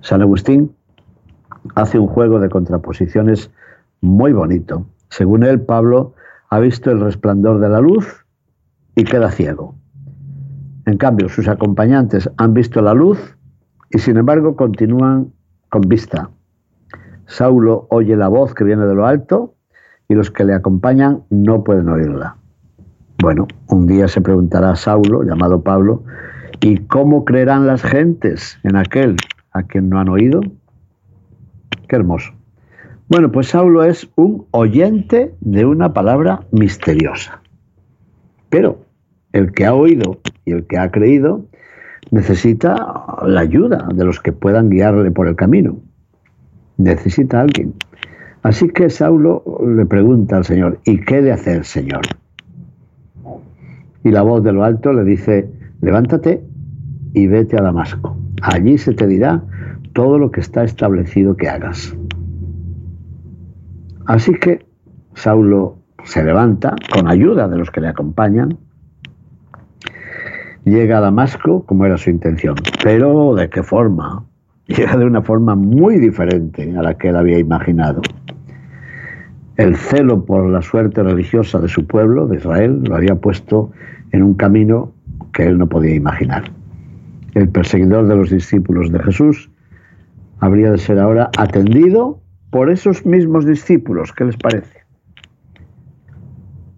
San 0.00 0.22
Agustín 0.22 0.72
hace 1.74 1.98
un 1.98 2.06
juego 2.06 2.40
de 2.40 2.48
contraposiciones 2.48 3.50
muy 4.00 4.32
bonito. 4.32 4.86
Según 5.08 5.44
él, 5.44 5.60
Pablo 5.60 6.14
ha 6.48 6.58
visto 6.58 6.90
el 6.90 7.00
resplandor 7.00 7.60
de 7.60 7.68
la 7.68 7.80
luz 7.80 8.24
y 8.96 9.04
queda 9.04 9.30
ciego. 9.30 9.74
En 10.86 10.98
cambio, 10.98 11.28
sus 11.28 11.48
acompañantes 11.48 12.28
han 12.36 12.54
visto 12.54 12.82
la 12.82 12.94
luz 12.94 13.36
y 13.90 13.98
sin 13.98 14.16
embargo 14.16 14.56
continúan 14.56 15.32
con 15.68 15.82
vista. 15.82 16.30
Saulo 17.26 17.86
oye 17.90 18.16
la 18.16 18.28
voz 18.28 18.54
que 18.54 18.64
viene 18.64 18.86
de 18.86 18.94
lo 18.94 19.06
alto 19.06 19.54
y 20.08 20.14
los 20.14 20.30
que 20.30 20.44
le 20.44 20.54
acompañan 20.54 21.22
no 21.30 21.62
pueden 21.62 21.88
oírla. 21.88 22.36
Bueno, 23.22 23.46
un 23.68 23.86
día 23.86 24.08
se 24.08 24.20
preguntará 24.20 24.74
Saulo, 24.74 25.22
llamado 25.22 25.62
Pablo, 25.62 26.02
¿y 26.60 26.78
cómo 26.78 27.24
creerán 27.24 27.66
las 27.66 27.82
gentes 27.82 28.58
en 28.64 28.76
aquel 28.76 29.16
a 29.52 29.62
quien 29.62 29.88
no 29.88 30.00
han 30.00 30.08
oído? 30.08 30.40
Qué 31.90 31.96
hermoso. 31.96 32.30
Bueno, 33.08 33.32
pues 33.32 33.48
Saulo 33.48 33.82
es 33.82 34.08
un 34.14 34.46
oyente 34.52 35.34
de 35.40 35.64
una 35.64 35.92
palabra 35.92 36.46
misteriosa. 36.52 37.42
Pero 38.48 38.84
el 39.32 39.50
que 39.50 39.66
ha 39.66 39.74
oído 39.74 40.20
y 40.44 40.52
el 40.52 40.68
que 40.68 40.78
ha 40.78 40.92
creído 40.92 41.46
necesita 42.12 42.76
la 43.26 43.40
ayuda 43.40 43.88
de 43.92 44.04
los 44.04 44.20
que 44.20 44.30
puedan 44.30 44.70
guiarle 44.70 45.10
por 45.10 45.26
el 45.26 45.34
camino. 45.34 45.80
Necesita 46.76 47.40
alguien. 47.40 47.74
Así 48.44 48.68
que 48.68 48.88
Saulo 48.88 49.42
le 49.66 49.84
pregunta 49.84 50.36
al 50.36 50.44
Señor, 50.44 50.78
¿y 50.84 51.00
qué 51.00 51.22
de 51.22 51.32
hacer, 51.32 51.64
Señor? 51.64 52.02
y 54.04 54.12
la 54.12 54.22
voz 54.22 54.44
de 54.44 54.52
lo 54.52 54.62
alto 54.62 54.92
le 54.92 55.02
dice, 55.02 55.50
levántate 55.80 56.44
y 57.14 57.26
vete 57.26 57.58
a 57.58 57.62
Damasco. 57.62 58.16
Allí 58.42 58.78
se 58.78 58.94
te 58.94 59.08
dirá 59.08 59.42
todo 60.00 60.18
lo 60.18 60.30
que 60.30 60.40
está 60.40 60.64
establecido 60.64 61.36
que 61.36 61.46
hagas. 61.46 61.94
Así 64.06 64.32
que 64.32 64.64
Saulo 65.12 65.76
se 66.04 66.24
levanta 66.24 66.74
con 66.90 67.06
ayuda 67.06 67.48
de 67.48 67.58
los 67.58 67.70
que 67.70 67.82
le 67.82 67.88
acompañan, 67.88 68.56
llega 70.64 70.96
a 70.96 71.00
Damasco 71.02 71.66
como 71.66 71.84
era 71.84 71.98
su 71.98 72.08
intención, 72.08 72.54
pero 72.82 73.34
¿de 73.34 73.50
qué 73.50 73.62
forma? 73.62 74.24
Llega 74.68 74.96
de 74.96 75.04
una 75.04 75.20
forma 75.20 75.54
muy 75.54 75.98
diferente 75.98 76.74
a 76.78 76.82
la 76.82 76.94
que 76.94 77.08
él 77.08 77.16
había 77.16 77.38
imaginado. 77.38 78.00
El 79.56 79.76
celo 79.76 80.24
por 80.24 80.48
la 80.48 80.62
suerte 80.62 81.02
religiosa 81.02 81.58
de 81.58 81.68
su 81.68 81.86
pueblo, 81.86 82.26
de 82.26 82.38
Israel, 82.38 82.84
lo 82.84 82.96
había 82.96 83.16
puesto 83.16 83.70
en 84.12 84.22
un 84.22 84.32
camino 84.32 84.94
que 85.34 85.42
él 85.42 85.58
no 85.58 85.68
podía 85.68 85.94
imaginar. 85.94 86.44
El 87.34 87.50
perseguidor 87.50 88.08
de 88.08 88.16
los 88.16 88.30
discípulos 88.30 88.90
de 88.90 88.98
Jesús 89.00 89.49
habría 90.40 90.70
de 90.70 90.78
ser 90.78 90.98
ahora 90.98 91.30
atendido 91.36 92.20
por 92.50 92.70
esos 92.70 93.06
mismos 93.06 93.46
discípulos. 93.46 94.12
¿Qué 94.12 94.24
les 94.24 94.36
parece? 94.36 94.80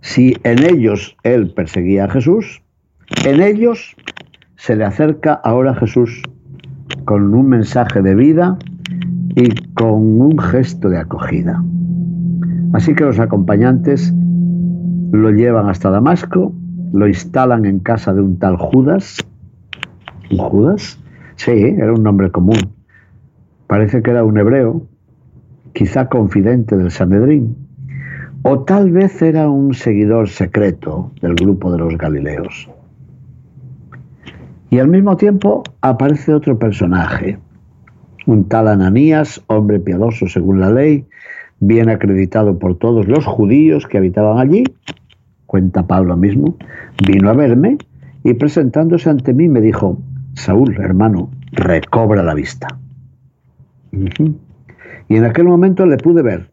Si 0.00 0.36
en 0.42 0.62
ellos 0.64 1.16
él 1.22 1.52
perseguía 1.54 2.04
a 2.04 2.10
Jesús, 2.10 2.62
en 3.24 3.40
ellos 3.40 3.96
se 4.56 4.76
le 4.76 4.84
acerca 4.84 5.32
ahora 5.32 5.74
Jesús 5.74 6.22
con 7.04 7.34
un 7.34 7.48
mensaje 7.48 8.02
de 8.02 8.14
vida 8.14 8.58
y 9.34 9.48
con 9.74 10.20
un 10.20 10.38
gesto 10.38 10.88
de 10.90 10.98
acogida. 10.98 11.62
Así 12.72 12.94
que 12.94 13.04
los 13.04 13.18
acompañantes 13.18 14.12
lo 15.12 15.30
llevan 15.30 15.68
hasta 15.68 15.90
Damasco 15.90 16.52
lo 16.92 17.08
instalan 17.08 17.64
en 17.64 17.80
casa 17.80 18.12
de 18.12 18.20
un 18.20 18.38
tal 18.38 18.56
Judas. 18.56 19.18
¿Un 20.30 20.38
Judas? 20.38 21.00
Sí, 21.36 21.50
era 21.50 21.92
un 21.92 22.02
nombre 22.02 22.30
común. 22.30 22.58
Parece 23.72 24.02
que 24.02 24.10
era 24.10 24.22
un 24.22 24.36
hebreo, 24.36 24.86
quizá 25.72 26.10
confidente 26.10 26.76
del 26.76 26.90
Sanedrín, 26.90 27.56
o 28.42 28.64
tal 28.64 28.90
vez 28.90 29.22
era 29.22 29.48
un 29.48 29.72
seguidor 29.72 30.28
secreto 30.28 31.10
del 31.22 31.36
grupo 31.36 31.72
de 31.72 31.78
los 31.78 31.96
Galileos. 31.96 32.68
Y 34.68 34.78
al 34.78 34.88
mismo 34.88 35.16
tiempo 35.16 35.62
aparece 35.80 36.34
otro 36.34 36.58
personaje, 36.58 37.38
un 38.26 38.46
tal 38.46 38.68
Ananías, 38.68 39.42
hombre 39.46 39.80
piadoso 39.80 40.28
según 40.28 40.60
la 40.60 40.70
ley, 40.70 41.06
bien 41.58 41.88
acreditado 41.88 42.58
por 42.58 42.76
todos 42.76 43.08
los 43.08 43.24
judíos 43.24 43.86
que 43.86 43.96
habitaban 43.96 44.38
allí, 44.38 44.64
cuenta 45.46 45.86
Pablo 45.86 46.14
mismo, 46.18 46.56
vino 47.06 47.30
a 47.30 47.32
verme 47.32 47.78
y 48.22 48.34
presentándose 48.34 49.08
ante 49.08 49.32
mí 49.32 49.48
me 49.48 49.62
dijo, 49.62 49.96
Saúl, 50.34 50.76
hermano, 50.78 51.30
recobra 51.52 52.22
la 52.22 52.34
vista. 52.34 52.81
Y 53.92 55.16
en 55.16 55.24
aquel 55.24 55.44
momento 55.44 55.86
le 55.86 55.96
pude 55.98 56.22
ver. 56.22 56.50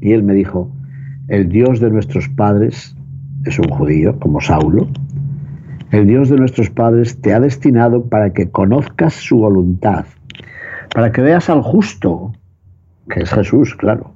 Y 0.00 0.12
él 0.12 0.22
me 0.22 0.34
dijo, 0.34 0.70
el 1.28 1.48
Dios 1.48 1.80
de 1.80 1.90
nuestros 1.90 2.28
padres 2.28 2.96
es 3.44 3.58
un 3.58 3.68
judío, 3.68 4.18
como 4.18 4.40
Saulo. 4.40 4.88
El 5.90 6.06
Dios 6.06 6.28
de 6.28 6.36
nuestros 6.36 6.70
padres 6.70 7.20
te 7.20 7.34
ha 7.34 7.40
destinado 7.40 8.04
para 8.06 8.32
que 8.32 8.50
conozcas 8.50 9.14
su 9.14 9.38
voluntad, 9.38 10.06
para 10.94 11.12
que 11.12 11.22
veas 11.22 11.48
al 11.50 11.62
justo, 11.62 12.32
que 13.10 13.20
es 13.20 13.30
Jesús, 13.30 13.74
claro, 13.74 14.12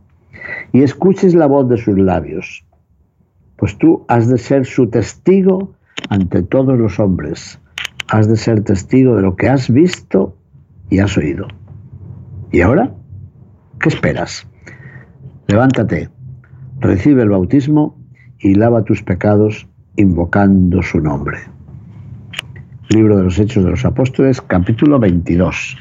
y 0.73 0.83
escuches 0.83 1.35
la 1.35 1.47
voz 1.47 1.69
de 1.69 1.77
sus 1.77 1.99
labios 1.99 2.65
pues 3.63 3.79
tú 3.79 4.05
has 4.09 4.27
de 4.27 4.39
ser 4.39 4.67
su 4.67 4.89
testigo 4.89 5.75
ante 6.09 6.43
todos 6.43 6.77
los 6.77 6.99
hombres. 6.99 7.61
Has 8.09 8.27
de 8.27 8.35
ser 8.35 8.65
testigo 8.65 9.15
de 9.15 9.23
lo 9.23 9.37
que 9.37 9.49
has 9.49 9.71
visto 9.71 10.37
y 10.91 10.99
has 10.99 11.17
oído. 11.17 11.47
¿Y 12.53 12.61
ahora? 12.61 12.93
¿Qué 13.81 13.89
esperas? 13.89 14.47
Levántate, 15.49 16.11
recibe 16.81 17.23
el 17.23 17.31
bautismo 17.31 17.99
y 18.41 18.55
lava 18.55 18.85
tus 18.85 19.03
pecados 19.03 19.67
invocando 19.97 20.83
su 20.83 21.01
nombre. 21.01 21.39
Libro 22.91 23.17
de 23.17 23.23
los 23.23 23.39
Hechos 23.39 23.65
de 23.65 23.71
los 23.71 23.87
Apóstoles, 23.87 24.43
capítulo 24.43 24.99
22, 24.99 25.79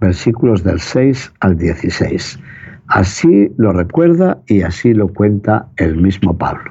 versículos 0.00 0.62
del 0.62 0.78
6 0.78 1.32
al 1.40 1.58
16. 1.58 2.38
Así 2.86 3.50
lo 3.56 3.72
recuerda 3.72 4.40
y 4.46 4.62
así 4.62 4.94
lo 4.94 5.08
cuenta 5.08 5.68
el 5.78 5.96
mismo 5.96 6.38
Pablo. 6.38 6.70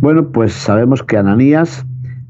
Bueno, 0.00 0.32
pues 0.32 0.54
sabemos 0.54 1.02
que 1.02 1.18
Ananías 1.18 1.84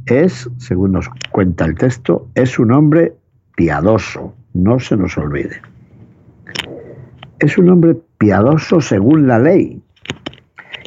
es, 0.07 0.51
según 0.57 0.91
nos 0.91 1.09
cuenta 1.31 1.67
el 1.67 1.77
texto, 1.77 2.29
es 2.35 2.59
un 2.59 2.73
hombre 2.73 3.15
piadoso, 3.55 4.35
no 4.59 4.81
se 4.81 4.97
nos 4.97 5.17
olvide. 5.17 5.57
Es 7.39 7.57
un 7.57 7.71
hombre 7.71 7.97
piadoso 8.19 8.81
según 8.81 9.29
la 9.29 9.39
ley. 9.39 9.81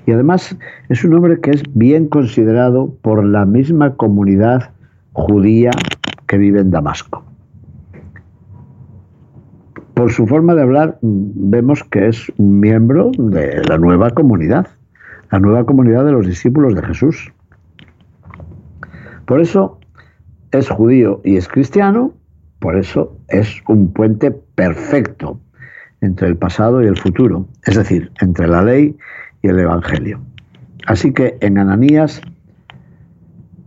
Y 0.05 0.11
además 0.11 0.57
es 0.89 1.03
un 1.05 1.13
hombre 1.13 1.39
que 1.39 1.51
es 1.51 1.63
bien 1.73 2.07
considerado 2.07 2.93
por 3.01 3.23
la 3.23 3.45
misma 3.45 3.95
comunidad 3.95 4.71
judía 5.13 5.71
que 6.27 6.37
vive 6.37 6.59
en 6.59 6.71
Damasco. 6.71 7.23
Por 9.93 10.11
su 10.11 10.27
forma 10.27 10.55
de 10.55 10.63
hablar, 10.63 10.97
vemos 11.01 11.83
que 11.83 12.07
es 12.07 12.31
un 12.37 12.59
miembro 12.59 13.11
de 13.17 13.63
la 13.69 13.77
nueva 13.77 14.09
comunidad, 14.09 14.67
la 15.31 15.39
nueva 15.39 15.65
comunidad 15.65 16.03
de 16.05 16.11
los 16.11 16.25
discípulos 16.25 16.75
de 16.75 16.83
Jesús. 16.83 17.31
Por 19.25 19.39
eso 19.39 19.79
es 20.51 20.69
judío 20.69 21.21
y 21.23 21.37
es 21.37 21.47
cristiano, 21.47 22.13
por 22.61 22.77
eso 22.77 23.17
es 23.27 23.61
un 23.67 23.91
puente 23.91 24.29
perfecto 24.31 25.41
entre 25.99 26.27
el 26.27 26.37
pasado 26.37 26.83
y 26.83 26.85
el 26.85 26.95
futuro, 26.95 27.47
es 27.65 27.75
decir, 27.75 28.11
entre 28.21 28.47
la 28.47 28.63
ley 28.63 28.95
y 29.41 29.47
el 29.47 29.59
Evangelio. 29.59 30.21
Así 30.85 31.11
que 31.11 31.37
en 31.41 31.57
Ananías 31.57 32.21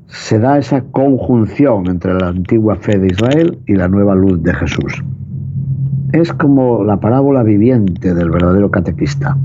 se 0.06 0.38
da 0.38 0.58
esa 0.58 0.82
conjunción 0.82 1.88
entre 1.88 2.14
la 2.14 2.28
antigua 2.28 2.76
fe 2.76 2.96
de 3.00 3.08
Israel 3.08 3.58
y 3.66 3.74
la 3.74 3.88
nueva 3.88 4.14
luz 4.14 4.40
de 4.44 4.54
Jesús. 4.54 5.02
Es 6.12 6.32
como 6.32 6.84
la 6.84 7.00
parábola 7.00 7.42
viviente 7.42 8.14
del 8.14 8.30
verdadero 8.30 8.70
catequista. 8.70 9.36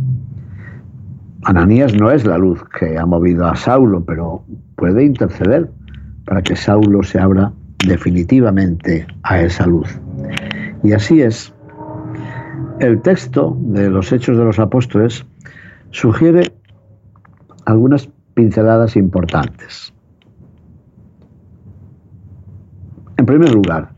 Ananías 1.45 1.95
no 1.95 2.11
es 2.11 2.23
la 2.23 2.37
luz 2.37 2.63
que 2.79 2.99
ha 2.99 3.05
movido 3.07 3.47
a 3.47 3.55
Saulo, 3.55 4.05
pero 4.05 4.43
puede 4.75 5.03
interceder 5.05 5.71
para 6.25 6.43
que 6.43 6.55
Saulo 6.55 7.01
se 7.01 7.19
abra 7.19 7.51
definitivamente 7.85 9.07
a 9.23 9.41
esa 9.41 9.65
luz. 9.65 9.99
Y 10.83 10.93
así 10.93 11.21
es. 11.21 11.53
El 12.79 13.01
texto 13.01 13.57
de 13.59 13.89
los 13.89 14.11
Hechos 14.11 14.37
de 14.37 14.45
los 14.45 14.59
Apóstoles 14.59 15.25
sugiere 15.91 16.53
algunas 17.65 18.09
pinceladas 18.33 18.95
importantes. 18.95 19.93
En 23.17 23.25
primer 23.25 23.53
lugar, 23.53 23.91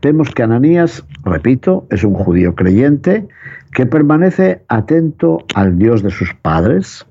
vemos 0.00 0.30
que 0.30 0.42
Ananías, 0.42 1.04
repito, 1.22 1.86
es 1.90 2.02
un 2.02 2.14
judío 2.14 2.54
creyente 2.54 3.28
que 3.72 3.84
permanece 3.84 4.62
atento 4.68 5.44
al 5.54 5.78
Dios 5.78 6.02
de 6.02 6.10
sus 6.10 6.32
padres 6.34 7.06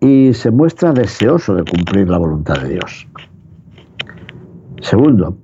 y 0.00 0.32
se 0.34 0.50
muestra 0.50 0.92
deseoso 0.92 1.54
de 1.54 1.64
cumplir 1.64 2.08
la 2.08 2.18
voluntad 2.18 2.60
de 2.62 2.70
Dios. 2.70 3.06
Segundo, 4.80 5.38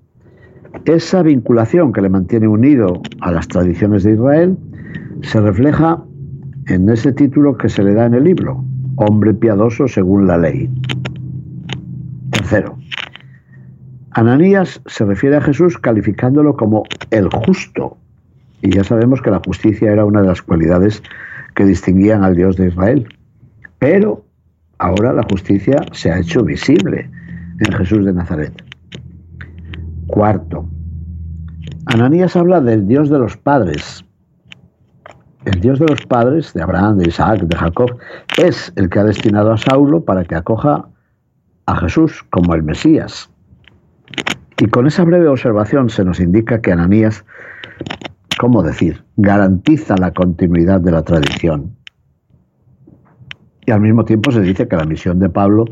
esa 0.84 1.22
vinculación 1.22 1.92
que 1.92 2.02
le 2.02 2.08
mantiene 2.08 2.48
unido 2.48 3.02
a 3.20 3.30
las 3.30 3.48
tradiciones 3.48 4.04
de 4.04 4.12
Israel 4.12 4.56
se 5.22 5.40
refleja 5.40 6.02
en 6.66 6.88
ese 6.88 7.12
título 7.12 7.56
que 7.56 7.68
se 7.68 7.82
le 7.82 7.94
da 7.94 8.06
en 8.06 8.14
el 8.14 8.24
libro, 8.24 8.64
hombre 8.96 9.34
piadoso 9.34 9.88
según 9.88 10.26
la 10.26 10.38
ley. 10.38 10.70
Tercero, 12.30 12.76
Ananías 14.12 14.80
se 14.86 15.04
refiere 15.04 15.36
a 15.36 15.40
Jesús 15.40 15.78
calificándolo 15.78 16.56
como 16.56 16.84
el 17.10 17.28
justo. 17.28 17.96
Y 18.60 18.70
ya 18.70 18.84
sabemos 18.84 19.22
que 19.22 19.30
la 19.30 19.40
justicia 19.44 19.90
era 19.90 20.04
una 20.04 20.20
de 20.20 20.28
las 20.28 20.42
cualidades 20.42 21.02
que 21.54 21.64
distinguían 21.64 22.22
al 22.22 22.36
Dios 22.36 22.56
de 22.56 22.68
Israel. 22.68 23.08
Pero 23.78 24.24
ahora 24.78 25.12
la 25.12 25.22
justicia 25.30 25.76
se 25.92 26.10
ha 26.10 26.18
hecho 26.18 26.44
visible 26.44 27.10
en 27.58 27.72
Jesús 27.72 28.04
de 28.04 28.12
Nazaret. 28.12 28.71
Cuarto, 30.12 30.68
Ananías 31.86 32.36
habla 32.36 32.60
del 32.60 32.86
Dios 32.86 33.08
de 33.08 33.18
los 33.18 33.38
padres, 33.38 34.04
el 35.46 35.58
Dios 35.62 35.78
de 35.78 35.86
los 35.86 36.04
padres, 36.04 36.52
de 36.52 36.60
Abraham, 36.60 36.98
de 36.98 37.08
Isaac, 37.08 37.40
de 37.40 37.56
Jacob, 37.56 37.96
es 38.36 38.74
el 38.76 38.90
que 38.90 38.98
ha 38.98 39.04
destinado 39.04 39.52
a 39.52 39.56
Saulo 39.56 40.04
para 40.04 40.24
que 40.24 40.34
acoja 40.34 40.86
a 41.64 41.76
Jesús 41.76 42.22
como 42.28 42.54
el 42.54 42.62
Mesías. 42.62 43.30
Y 44.58 44.66
con 44.66 44.86
esa 44.86 45.02
breve 45.04 45.28
observación 45.28 45.88
se 45.88 46.04
nos 46.04 46.20
indica 46.20 46.60
que 46.60 46.72
Ananías, 46.72 47.24
¿cómo 48.38 48.62
decir?, 48.62 49.02
garantiza 49.16 49.96
la 49.96 50.10
continuidad 50.10 50.82
de 50.82 50.90
la 50.90 51.04
tradición. 51.04 51.74
Y 53.64 53.70
al 53.70 53.80
mismo 53.80 54.04
tiempo 54.04 54.30
se 54.30 54.42
dice 54.42 54.68
que 54.68 54.76
la 54.76 54.84
misión 54.84 55.18
de 55.20 55.30
Pablo 55.30 55.64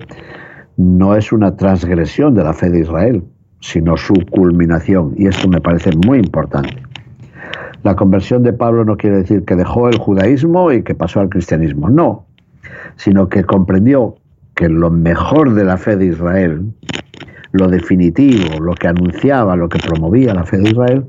no 0.79 1.15
es 1.15 1.31
una 1.31 1.57
transgresión 1.57 2.35
de 2.35 2.45
la 2.45 2.55
fe 2.55 2.71
de 2.71 2.81
Israel, 2.81 3.23
sino 3.61 3.97
su 3.97 4.15
culminación. 4.31 5.15
Y 5.17 5.27
esto 5.27 5.49
me 5.49 5.61
parece 5.61 5.91
muy 6.07 6.19
importante. 6.19 6.83
La 7.83 7.97
conversión 7.97 8.43
de 8.43 8.53
Pablo 8.53 8.85
no 8.85 8.97
quiere 8.97 9.19
decir 9.19 9.45
que 9.45 9.57
dejó 9.57 9.89
el 9.89 9.99
judaísmo 9.99 10.73
y 10.73 10.83
que 10.83 10.95
pasó 10.95 11.21
al 11.21 11.31
cristianismo, 11.31 11.89
no, 11.89 12.27
sino 12.97 13.29
que 13.29 13.45
comprendió 13.45 14.17
que 14.55 14.69
lo 14.69 14.91
mejor 14.91 15.55
de 15.55 15.65
la 15.65 15.79
fe 15.79 15.97
de 15.97 16.07
Israel, 16.07 16.73
lo 17.53 17.69
definitivo, 17.69 18.61
lo 18.61 18.75
que 18.75 18.89
anunciaba, 18.89 19.57
lo 19.57 19.69
que 19.69 19.79
promovía 19.79 20.35
la 20.35 20.45
fe 20.45 20.59
de 20.59 20.69
Israel, 20.69 21.07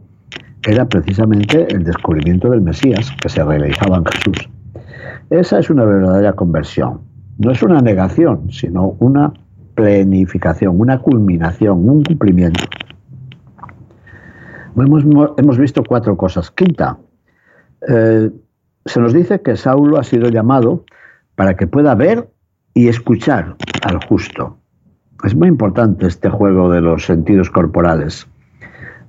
era 0.66 0.86
precisamente 0.86 1.68
el 1.74 1.84
descubrimiento 1.84 2.50
del 2.50 2.62
Mesías 2.62 3.12
que 3.22 3.30
se 3.30 3.44
realizaba 3.44 3.98
en 3.98 4.06
Jesús. 4.06 4.50
Esa 5.30 5.60
es 5.60 5.70
una 5.70 5.84
verdadera 5.86 6.34
conversión. 6.34 7.02
No 7.38 7.52
es 7.52 7.64
una 7.64 7.82
negación, 7.82 8.52
sino 8.52 8.96
una 9.00 9.34
plenificación, 9.76 10.80
una 10.80 11.00
culminación, 11.00 11.90
un 11.90 12.04
cumplimiento. 12.04 12.64
Hemos, 14.76 15.58
visto 15.58 15.84
cuatro 15.84 16.16
cosas. 16.16 16.50
Quinta, 16.52 16.98
eh, 17.88 18.30
se 18.86 19.00
nos 19.00 19.14
dice 19.14 19.42
que 19.42 19.56
Saulo 19.56 20.00
ha 20.00 20.04
sido 20.04 20.30
llamado 20.30 20.86
para 21.36 21.56
que 21.56 21.68
pueda 21.68 21.94
ver 21.96 22.30
y 22.74 22.88
escuchar 22.88 23.56
al 23.84 24.04
justo. 24.06 24.58
Es 25.24 25.36
muy 25.36 25.50
importante 25.50 26.08
este 26.08 26.30
juego 26.30 26.72
de 26.72 26.82
los 26.82 27.06
sentidos 27.06 27.50
corporales, 27.50 28.28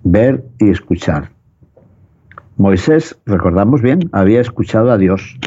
ver 0.02 0.44
y 0.58 0.70
escuchar. 0.70 1.30
Moisés, 2.56 3.18
recordamos 3.24 3.80
bien, 3.80 4.10
había 4.12 4.40
escuchado 4.40 4.90
a 4.90 4.98
Dios, 4.98 5.38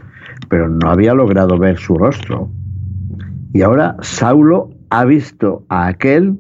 pero 0.50 0.70
no 0.70 0.90
había 0.90 1.14
logrado 1.14 1.58
ver 1.58 1.78
su 1.78 1.96
rostro. 1.98 2.50
Y 3.54 3.62
ahora 3.62 3.96
Saulo 4.02 4.70
ha 4.90 5.06
visto 5.06 5.66
a 5.70 5.88
aquel 5.88 6.40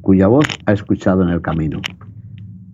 cuya 0.00 0.26
voz 0.26 0.46
ha 0.66 0.72
escuchado 0.72 1.22
en 1.22 1.30
el 1.30 1.40
camino. 1.40 1.80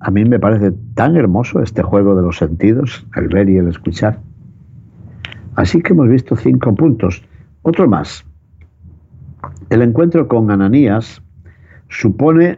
A 0.01 0.11
mí 0.11 0.25
me 0.25 0.39
parece 0.39 0.73
tan 0.95 1.17
hermoso 1.17 1.63
este 1.63 1.83
juego 1.83 2.15
de 2.15 2.23
los 2.23 2.37
sentidos, 2.37 3.07
el 3.17 3.29
ver 3.29 3.49
y 3.49 3.57
el 3.57 3.69
escuchar. 3.69 4.21
Así 5.57 5.81
que 5.83 5.93
hemos 5.93 6.09
visto 6.09 6.37
cinco 6.37 6.75
puntos. 6.75 7.23
Otro 7.63 7.89
más. 7.89 8.25
El 9.71 9.83
encuentro 9.83 10.29
con 10.29 10.51
Ananías 10.51 11.23
supone 11.89 12.57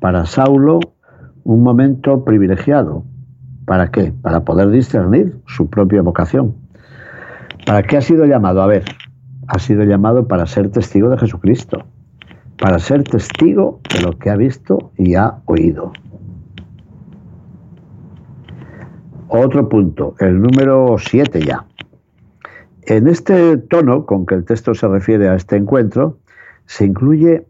para 0.00 0.26
Saulo 0.26 0.80
un 1.44 1.62
momento 1.62 2.24
privilegiado. 2.24 3.04
¿Para 3.66 3.90
qué? 3.90 4.12
Para 4.20 4.44
poder 4.44 4.70
discernir 4.70 5.38
su 5.46 5.70
propia 5.70 6.02
vocación. 6.02 6.56
¿Para 7.64 7.82
qué 7.82 7.96
ha 7.96 8.00
sido 8.00 8.26
llamado? 8.26 8.62
A 8.62 8.66
ver, 8.66 8.84
ha 9.48 9.58
sido 9.58 9.84
llamado 9.84 10.26
para 10.26 10.46
ser 10.46 10.70
testigo 10.70 11.10
de 11.10 11.18
Jesucristo, 11.18 11.84
para 12.58 12.78
ser 12.78 13.04
testigo 13.04 13.80
de 13.92 14.02
lo 14.02 14.18
que 14.18 14.30
ha 14.30 14.36
visto 14.36 14.92
y 14.96 15.14
ha 15.14 15.38
oído. 15.46 15.92
Otro 19.28 19.68
punto, 19.68 20.14
el 20.20 20.40
número 20.40 20.96
7 20.98 21.40
ya. 21.42 21.64
En 22.82 23.08
este 23.08 23.56
tono 23.56 24.06
con 24.06 24.26
que 24.26 24.34
el 24.34 24.44
texto 24.44 24.74
se 24.74 24.86
refiere 24.86 25.28
a 25.28 25.34
este 25.34 25.56
encuentro, 25.56 26.18
se 26.66 26.84
incluye 26.84 27.46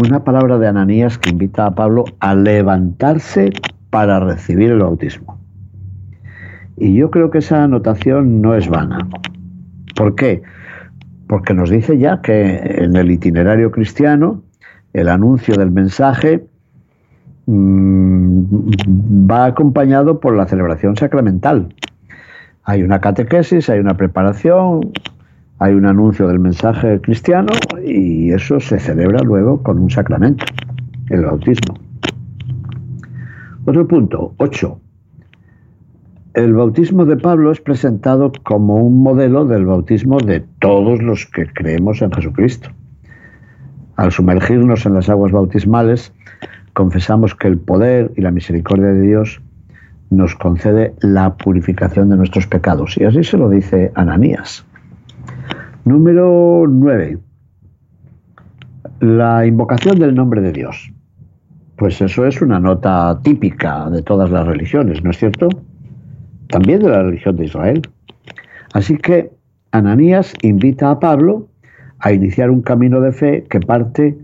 una 0.00 0.22
palabra 0.22 0.58
de 0.58 0.68
Ananías 0.68 1.18
que 1.18 1.30
invita 1.30 1.66
a 1.66 1.74
Pablo 1.74 2.04
a 2.20 2.34
levantarse 2.34 3.50
para 3.90 4.20
recibir 4.20 4.70
el 4.70 4.78
bautismo. 4.78 5.40
Y 6.76 6.94
yo 6.94 7.10
creo 7.10 7.30
que 7.30 7.38
esa 7.38 7.64
anotación 7.64 8.40
no 8.40 8.54
es 8.54 8.68
vana. 8.68 9.08
¿Por 9.96 10.14
qué? 10.14 10.42
Porque 11.30 11.54
nos 11.54 11.70
dice 11.70 11.96
ya 11.96 12.20
que 12.20 12.56
en 12.82 12.94
el 12.96 13.10
itinerario 13.10 13.70
cristiano 13.70 14.42
el 14.92 15.08
anuncio 15.08 15.54
del 15.56 15.70
mensaje 15.70 16.44
Mm, 17.52 18.70
va 19.28 19.46
acompañado 19.46 20.20
por 20.20 20.36
la 20.36 20.46
celebración 20.46 20.96
sacramental. 20.96 21.74
Hay 22.62 22.84
una 22.84 23.00
catequesis, 23.00 23.68
hay 23.68 23.80
una 23.80 23.96
preparación, 23.96 24.92
hay 25.58 25.74
un 25.74 25.84
anuncio 25.84 26.28
del 26.28 26.38
mensaje 26.38 27.00
cristiano 27.00 27.52
y 27.84 28.30
eso 28.30 28.60
se 28.60 28.78
celebra 28.78 29.20
luego 29.24 29.64
con 29.64 29.80
un 29.80 29.90
sacramento, 29.90 30.44
el 31.08 31.24
bautismo. 31.24 31.74
Otro 33.64 33.88
punto, 33.88 34.34
8. 34.36 34.80
El 36.34 36.54
bautismo 36.54 37.06
de 37.06 37.16
Pablo 37.16 37.50
es 37.50 37.60
presentado 37.60 38.30
como 38.44 38.76
un 38.76 39.02
modelo 39.02 39.46
del 39.46 39.66
bautismo 39.66 40.18
de 40.20 40.44
todos 40.60 41.02
los 41.02 41.26
que 41.26 41.48
creemos 41.52 42.02
en 42.02 42.12
Jesucristo. 42.12 42.70
Al 43.96 44.12
sumergirnos 44.12 44.86
en 44.86 44.94
las 44.94 45.08
aguas 45.08 45.32
bautismales, 45.32 46.12
confesamos 46.72 47.34
que 47.34 47.48
el 47.48 47.58
poder 47.58 48.12
y 48.16 48.20
la 48.20 48.30
misericordia 48.30 48.86
de 48.86 49.00
Dios 49.00 49.42
nos 50.10 50.36
concede 50.36 50.94
la 51.00 51.34
purificación 51.34 52.10
de 52.10 52.16
nuestros 52.16 52.46
pecados. 52.46 52.96
Y 52.96 53.04
así 53.04 53.24
se 53.24 53.36
lo 53.36 53.50
dice 53.50 53.90
Ananías. 53.96 54.64
Número 55.84 56.64
9. 56.68 57.18
La 59.00 59.46
invocación 59.46 59.98
del 59.98 60.14
nombre 60.14 60.42
de 60.42 60.52
Dios. 60.52 60.92
Pues 61.74 62.00
eso 62.00 62.24
es 62.24 62.40
una 62.40 62.60
nota 62.60 63.18
típica 63.20 63.90
de 63.90 64.02
todas 64.02 64.30
las 64.30 64.46
religiones, 64.46 65.02
¿no 65.02 65.10
es 65.10 65.18
cierto? 65.18 65.48
También 66.50 66.80
de 66.80 66.88
la 66.88 67.02
religión 67.02 67.36
de 67.36 67.44
Israel. 67.44 67.82
Así 68.72 68.96
que 68.96 69.30
Ananías 69.72 70.34
invita 70.42 70.90
a 70.90 71.00
Pablo 71.00 71.48
a 71.98 72.12
iniciar 72.12 72.50
un 72.50 72.62
camino 72.62 73.00
de 73.00 73.12
fe 73.12 73.44
que 73.48 73.60
parte 73.60 74.18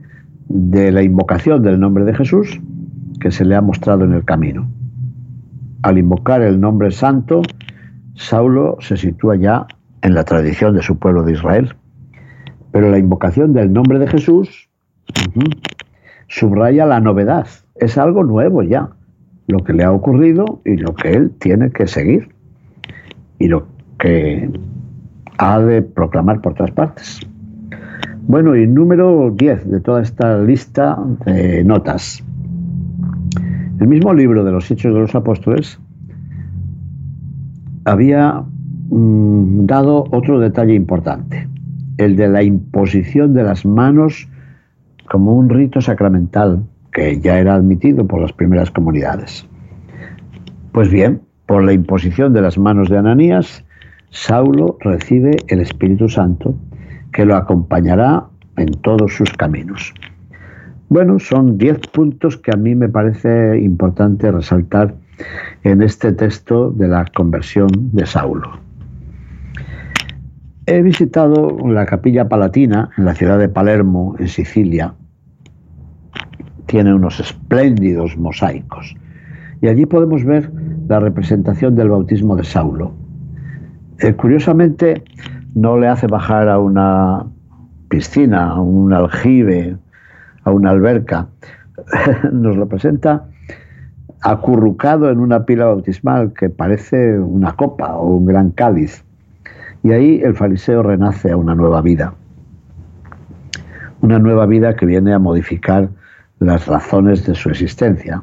de 0.49 0.93
la 0.93 1.03
invocación 1.03 1.63
del 1.63 1.79
nombre 1.79 2.05
de 2.05 2.15
Jesús 2.15 2.61
que 3.21 3.31
se 3.31 3.45
le 3.45 3.55
ha 3.55 3.61
mostrado 3.61 4.05
en 4.05 4.13
el 4.13 4.25
camino. 4.25 4.69
Al 5.83 5.99
invocar 5.99 6.43
el 6.43 6.61
nombre 6.61 6.91
santo, 6.91 7.43
Saulo 8.15 8.77
se 8.81 8.97
sitúa 8.97 9.37
ya 9.37 9.67
en 10.03 10.15
la 10.15 10.25
tradición 10.25 10.75
de 10.75 10.83
su 10.83 10.99
pueblo 10.99 11.23
de 11.23 11.33
Israel. 11.33 11.75
Pero 12.73 12.91
la 12.91 12.99
invocación 12.99 13.53
del 13.53 13.73
nombre 13.73 13.99
de 13.99 14.09
Jesús 14.09 14.69
subraya 16.29 16.87
la 16.87 17.01
novedad. 17.01 17.47
Es 17.75 17.99
algo 17.99 18.25
nuevo 18.25 18.63
ya, 18.63 18.91
lo 19.47 19.63
que 19.63 19.73
le 19.73 19.85
ha 19.85 19.93
ocurrido 19.93 20.61
y 20.65 20.77
lo 20.77 20.95
que 20.95 21.13
él 21.13 21.31
tiene 21.39 21.71
que 21.71 21.87
seguir. 21.87 22.29
Y 23.39 23.49
lo 23.49 23.67
que 23.99 24.51
ha 25.39 25.61
de 25.61 25.83
proclamar 25.83 26.41
por 26.41 26.55
todas 26.55 26.71
partes. 26.73 27.21
Bueno, 28.29 28.57
y 28.57 28.67
número 28.67 29.31
10 29.31 29.71
de 29.71 29.81
toda 29.81 30.03
esta 30.03 30.39
lista 30.43 30.99
de 31.25 31.63
notas. 31.63 32.25
El 33.79 33.89
mismo 33.89 34.15
libro 34.15 34.43
de 34.43 34.53
los 34.53 34.71
Hechos 34.71 34.93
de 34.95 35.01
los 35.01 35.15
Apóstoles 35.15 35.79
había 37.85 38.43
mm, 38.89 39.67
dado 39.67 40.05
otro 40.11 40.41
detalle 40.41 40.75
importante, 40.75 41.49
el 41.99 42.17
de 42.17 42.29
la 42.29 42.43
imposición 42.43 43.33
de 43.33 43.45
las 43.45 43.65
manos 43.65 44.29
como 45.09 45.35
un 45.37 45.49
rito 45.49 45.81
sacramental 45.81 46.65
que 46.97 47.21
ya 47.21 47.39
era 47.39 47.55
admitido 47.55 48.07
por 48.07 48.23
las 48.23 48.33
primeras 48.33 48.71
comunidades. 48.71 49.47
Pues 50.73 50.91
bien, 50.91 51.21
por 51.45 51.63
la 51.63 51.75
imposición 51.75 52.33
de 52.33 52.41
las 52.41 52.57
manos 52.57 52.89
de 52.89 52.97
Ananías, 52.97 53.63
Saulo 54.09 54.79
recibe 54.81 55.37
el 55.49 55.61
Espíritu 55.61 56.09
Santo 56.09 56.55
que 57.13 57.27
lo 57.27 57.37
acompañará 57.37 58.25
en 58.57 58.71
todos 58.81 59.15
sus 59.15 59.31
caminos. 59.35 59.93
Bueno, 60.89 61.19
son 61.19 61.59
diez 61.59 61.79
puntos 61.93 62.39
que 62.39 62.53
a 62.55 62.57
mí 62.57 62.75
me 62.75 62.89
parece 62.89 63.59
importante 63.61 64.33
resaltar 64.33 64.95
en 65.65 65.83
este 65.83 66.13
texto 66.13 66.71
de 66.71 66.89
la 66.89 67.05
conversión 67.15 67.69
de 67.93 68.07
Saulo. 68.07 68.59
He 70.65 70.81
visitado 70.81 71.59
la 71.69 71.85
capilla 71.85 72.27
palatina 72.27 72.89
en 72.97 73.05
la 73.05 73.15
ciudad 73.15 73.39
de 73.39 73.51
Palermo, 73.51 74.17
en 74.19 74.29
Sicilia. 74.29 74.95
Tiene 76.67 76.95
unos 76.95 77.21
espléndidos 77.21 78.17
mosaicos. 78.17 78.95
Y 79.63 79.69
allí 79.69 79.87
podemos 79.87 80.25
ver 80.25 80.51
la 80.89 81.01
representación 81.01 81.75
del 81.77 81.91
bautismo 81.91 82.37
de 82.37 82.45
Saulo. 82.45 82.93
Eh, 83.99 84.13
curiosamente, 84.15 85.03
no 85.55 85.79
le 85.79 85.89
hace 85.89 86.07
bajar 86.07 86.49
a 86.49 86.59
una 86.59 87.25
piscina, 87.89 88.51
a 88.51 88.61
un 88.61 88.93
aljibe, 88.93 89.77
a 90.45 90.51
una 90.51 90.71
alberca. 90.71 91.29
Nos 92.33 92.57
lo 92.57 92.69
presenta 92.69 93.25
acurrucado 94.23 95.11
en 95.11 95.21
una 95.21 95.45
pila 95.45 95.67
bautismal 95.67 96.33
que 96.33 96.51
parece 96.51 97.19
una 97.19 97.53
copa 97.53 97.95
o 97.95 98.17
un 98.17 98.27
gran 98.27 98.51
cáliz. 98.51 99.05
Y 99.83 99.93
ahí 99.93 100.21
el 100.23 100.35
fariseo 100.35 100.83
renace 100.83 101.31
a 101.31 101.37
una 101.37 101.55
nueva 101.55 101.81
vida. 101.81 102.15
Una 104.01 104.19
nueva 104.19 104.47
vida 104.47 104.75
que 104.75 104.85
viene 104.85 105.13
a 105.13 105.19
modificar 105.19 105.91
las 106.39 106.67
razones 106.67 107.27
de 107.27 107.35
su 107.35 107.51
existencia. 107.51 108.23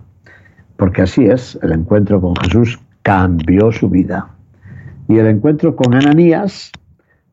Porque 0.77 1.03
así 1.03 1.25
es, 1.25 1.57
el 1.61 1.71
encuentro 1.71 2.21
con 2.21 2.35
Jesús 2.35 2.79
cambió 3.01 3.71
su 3.71 3.89
vida. 3.89 4.29
Y 5.07 5.17
el 5.17 5.27
encuentro 5.27 5.75
con 5.75 5.93
Ananías 5.93 6.71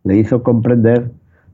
le 0.05 0.17
hizo 0.17 0.43
comprender 0.43 1.11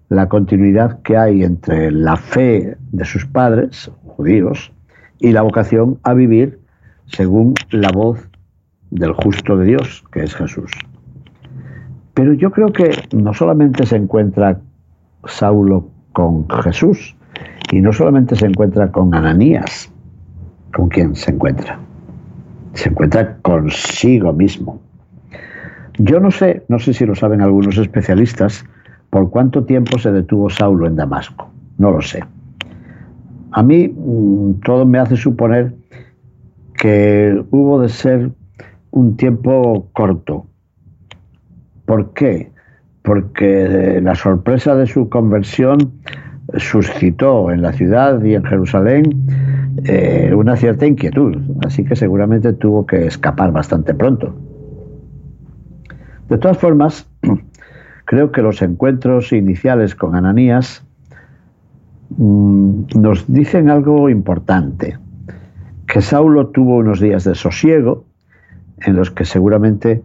la 0.08 0.28
continuidad 0.28 1.00
que 1.02 1.16
hay 1.16 1.42
entre 1.42 1.90
la 1.90 2.16
fe 2.16 2.76
de 2.92 3.04
sus 3.04 3.26
padres, 3.26 3.90
judíos, 4.04 4.72
y 5.18 5.32
la 5.32 5.42
vocación 5.42 5.98
a 6.02 6.14
vivir 6.14 6.60
según 7.06 7.54
la 7.70 7.90
voz 7.90 8.28
del 8.90 9.12
justo 9.12 9.56
de 9.56 9.66
Dios, 9.66 10.04
que 10.12 10.22
es 10.22 10.34
Jesús. 10.34 10.70
Pero 12.14 12.32
yo 12.32 12.50
creo 12.50 12.72
que 12.72 12.90
no 13.12 13.34
solamente 13.34 13.84
se 13.84 13.96
encuentra 13.96 14.60
Saulo 15.24 15.88
con 16.12 16.48
Jesús, 16.48 17.15
y 17.72 17.81
no 17.81 17.92
solamente 17.92 18.37
se 18.37 18.46
encuentra 18.46 18.90
con 18.90 19.14
Ananías, 19.14 19.90
con 20.74 20.88
quien 20.88 21.14
se 21.14 21.33
encuentra, 21.33 21.79
se 22.74 22.88
encuentra 22.88 23.37
consigo 23.38 24.33
mismo. 24.33 24.81
Yo 25.98 26.20
no 26.20 26.31
sé, 26.31 26.64
no 26.68 26.79
sé 26.79 26.92
si 26.92 27.07
lo 27.07 27.14
saben 27.14 27.40
algunos 27.40 27.79
especialistas, 27.79 28.64
por 29.11 29.31
cuánto 29.31 29.64
tiempo 29.64 29.98
se 29.98 30.12
detuvo 30.12 30.50
Saulo 30.50 30.87
en 30.87 30.96
Damasco. 30.96 31.50
No 31.79 31.90
lo 31.90 32.02
sé. 32.02 32.22
A 33.52 33.62
mí 33.62 33.88
mm, 33.88 34.61
todo 34.64 34.85
me 34.85 34.98
hace 34.98 35.16
suponer 35.16 35.74
que 36.74 37.42
hubo 37.50 37.81
de 37.81 37.88
ser 37.88 38.31
un 38.90 39.16
tiempo 39.16 39.88
corto. 39.92 40.46
¿Por 41.87 42.12
qué? 42.12 42.50
Porque 43.02 44.00
la 44.02 44.14
sorpresa 44.14 44.74
de 44.74 44.87
su 44.87 45.09
conversión 45.09 45.79
suscitó 46.56 47.50
en 47.50 47.62
la 47.62 47.72
ciudad 47.72 48.22
y 48.22 48.35
en 48.35 48.44
Jerusalén 48.44 49.26
eh, 49.85 50.32
una 50.35 50.56
cierta 50.56 50.87
inquietud, 50.87 51.37
así 51.66 51.85
que 51.85 51.96
seguramente 51.96 52.52
tuvo 52.52 52.87
que 52.87 53.06
escapar 53.06 53.52
bastante 53.52 53.94
pronto. 53.94 54.35
De 56.28 56.38
todas 56.38 56.59
formas, 56.59 57.09
creo 58.04 58.32
que 58.32 58.42
los 58.42 58.62
encuentros 58.62 59.32
iniciales 59.32 59.94
con 59.94 60.14
Ananías 60.14 60.85
mm, 62.16 62.82
nos 62.96 63.32
dicen 63.32 63.68
algo 63.68 64.09
importante, 64.09 64.98
que 65.87 66.00
Saulo 66.00 66.48
tuvo 66.48 66.78
unos 66.78 67.00
días 67.00 67.24
de 67.24 67.35
sosiego 67.35 68.04
en 68.80 68.96
los 68.96 69.11
que 69.11 69.24
seguramente 69.24 70.02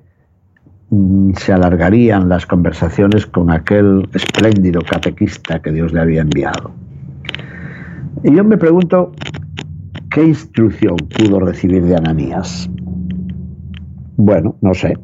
se 1.37 1.53
alargarían 1.53 2.27
las 2.27 2.45
conversaciones 2.45 3.25
con 3.25 3.49
aquel 3.49 4.09
espléndido 4.13 4.81
catequista 4.81 5.61
que 5.61 5.71
Dios 5.71 5.93
le 5.93 6.01
había 6.01 6.21
enviado. 6.21 6.71
Y 8.23 8.35
yo 8.35 8.43
me 8.43 8.57
pregunto, 8.57 9.13
¿qué 10.09 10.25
instrucción 10.25 10.97
pudo 10.97 11.39
recibir 11.39 11.83
de 11.83 11.95
Ananías? 11.95 12.69
Bueno, 14.17 14.55
no 14.61 14.73
sé 14.73 14.95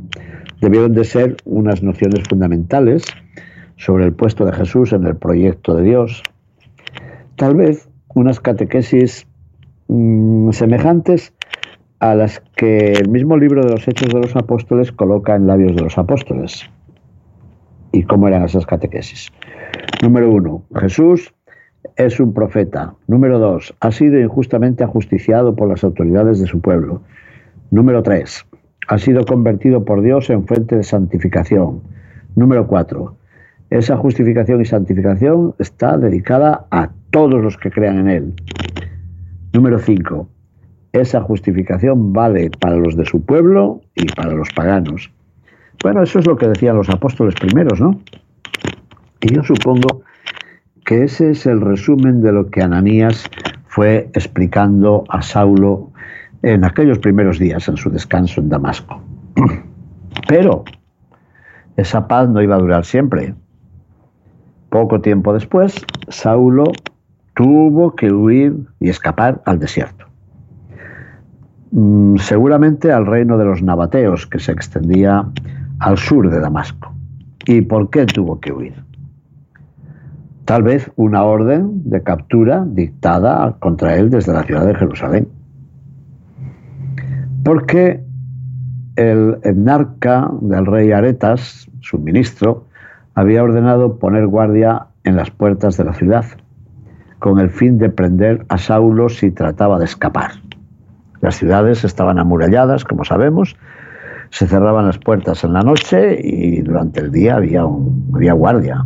debieron 0.62 0.94
de 0.94 1.04
ser 1.04 1.38
unas 1.46 1.84
nociones 1.84 2.24
fundamentales 2.28 3.04
sobre 3.76 4.06
el 4.06 4.14
puesto 4.14 4.46
de 4.46 4.54
Jesús 4.54 4.94
en 4.94 5.06
el 5.06 5.16
proyecto 5.16 5.76
de 5.76 5.84
Dios. 5.84 6.24
Tal 7.36 7.56
vez 7.56 7.90
unas 8.16 8.40
catequesis 8.40 9.28
mm, 9.88 10.52
semejantes 10.52 11.34
a 12.00 12.16
las 12.16 12.42
que 12.56 12.94
el 12.94 13.10
mismo 13.10 13.38
libro 13.38 13.64
de 13.64 13.72
los 13.72 13.88
Hechos 13.88 14.14
de 14.14 14.20
los 14.20 14.36
Apóstoles 14.36 14.92
coloca 14.92 15.36
en 15.36 15.48
labios 15.48 15.76
de 15.76 15.82
los 15.82 15.98
apóstoles. 15.98 16.70
¿Y 17.92 18.04
cómo 18.04 18.28
eran 18.28 18.44
esas 18.44 18.66
catequesis? 18.66 19.32
Número 20.04 20.30
uno, 20.30 20.64
Jesús 20.76 21.34
es 21.96 22.20
un 22.20 22.34
profeta. 22.34 22.94
Número 23.08 23.40
dos, 23.40 23.74
ha 23.80 23.92
sido 23.92 24.20
injustamente 24.20 24.84
ajusticiado 24.84 25.56
por 25.56 25.70
las 25.70 25.84
autoridades 25.84 26.40
de 26.40 26.48
su 26.48 26.62
pueblo. 26.62 27.02
Número 27.72 28.04
tres, 28.04 28.46
ha 28.88 28.98
sido 29.00 29.26
convertido 29.26 29.84
por 29.84 30.02
Dios 30.02 30.30
en 30.30 30.46
fuente 30.46 30.76
de 30.76 30.84
santificación. 30.84 31.82
Número 32.36 32.68
cuatro, 32.68 33.18
esa 33.70 33.98
justificación 33.98 34.62
y 34.62 34.66
santificación 34.66 35.56
está 35.60 35.98
dedicada 35.98 36.68
a 36.70 36.92
todos 37.10 37.44
los 37.44 37.58
que 37.58 37.72
crean 37.72 37.98
en 37.98 38.08
Él. 38.10 38.34
Número 39.54 39.80
cinco, 39.80 40.30
esa 41.02 41.22
justificación 41.22 42.14
vale 42.14 42.50
para 42.60 42.76
los 42.76 42.96
de 42.96 43.06
su 43.06 43.24
pueblo 43.24 43.82
y 43.96 44.06
para 44.06 44.34
los 44.34 44.50
paganos. 44.56 45.12
Bueno, 45.84 46.04
eso 46.04 46.20
es 46.20 46.28
lo 46.28 46.36
que 46.38 46.48
decían 46.48 46.76
los 46.76 46.90
apóstoles 46.90 47.36
primeros, 47.36 47.80
¿no? 47.80 48.00
Y 49.22 49.34
yo 49.34 49.44
supongo 49.44 50.02
que 50.86 51.04
ese 51.04 51.32
es 51.32 51.46
el 51.46 51.62
resumen 51.62 52.22
de 52.22 52.32
lo 52.32 52.50
que 52.50 52.62
Ananías 52.62 53.30
fue 53.68 54.10
explicando 54.14 55.04
a 55.10 55.22
Saulo 55.22 55.92
en 56.42 56.64
aquellos 56.64 57.00
primeros 57.00 57.40
días 57.40 57.68
en 57.68 57.78
su 57.78 57.90
descanso 57.90 58.42
en 58.42 58.50
Damasco. 58.50 59.02
Pero 60.28 60.64
esa 61.76 62.08
paz 62.08 62.30
no 62.30 62.42
iba 62.42 62.56
a 62.56 62.60
durar 62.60 62.86
siempre. 62.86 63.36
Poco 64.70 65.00
tiempo 65.02 65.34
después, 65.34 65.76
Saulo 66.10 66.72
tuvo 67.36 67.96
que 67.96 68.12
huir 68.12 68.56
y 68.80 68.90
escapar 68.90 69.42
al 69.46 69.60
desierto. 69.60 70.07
Mm, 71.72 72.18
seguramente 72.18 72.92
al 72.92 73.06
reino 73.06 73.38
de 73.38 73.46
los 73.46 73.62
nabateos, 73.62 74.28
que 74.28 74.40
se 74.40 74.52
extendía 74.52 75.26
al 75.80 75.98
sur 75.98 76.30
de 76.30 76.40
Damasco. 76.40 76.94
¿Y 77.46 77.62
por 77.62 77.90
qué 77.90 78.06
tuvo 78.06 78.40
que 78.40 78.52
huir? 78.52 78.74
Tal 80.46 80.64
vez 80.64 80.92
una 80.96 81.24
orden 81.24 81.90
de 81.90 82.02
captura 82.04 82.66
dictada 82.66 83.58
contra 83.60 83.98
él 83.98 84.10
desde 84.10 84.34
la 84.34 84.44
ciudad 84.44 84.66
de 84.66 84.76
Jerusalén 84.76 85.28
porque 87.48 88.04
el 88.98 89.38
etnarca 89.42 90.30
del 90.42 90.66
rey 90.66 90.92
Aretas, 90.92 91.72
su 91.80 91.98
ministro, 91.98 92.66
había 93.16 93.42
ordenado 93.42 94.00
poner 94.00 94.28
guardia 94.28 94.88
en 95.06 95.16
las 95.16 95.32
puertas 95.32 95.78
de 95.78 95.86
la 95.86 95.94
ciudad, 95.94 96.26
con 97.20 97.40
el 97.40 97.50
fin 97.50 97.78
de 97.78 97.90
prender 97.90 98.46
a 98.50 98.58
Saulo 98.58 99.08
si 99.08 99.32
trataba 99.32 99.80
de 99.80 99.86
escapar. 99.86 100.32
Las 101.22 101.36
ciudades 101.36 101.84
estaban 101.84 102.20
amuralladas, 102.20 102.84
como 102.84 103.04
sabemos, 103.04 103.56
se 104.30 104.48
cerraban 104.48 104.86
las 104.86 105.00
puertas 105.00 105.44
en 105.44 105.54
la 105.54 105.62
noche 105.62 106.20
y 106.22 106.62
durante 106.62 107.00
el 107.00 107.12
día 107.12 107.36
había, 107.36 107.66
un, 107.66 108.12
había 108.14 108.34
guardia. 108.34 108.86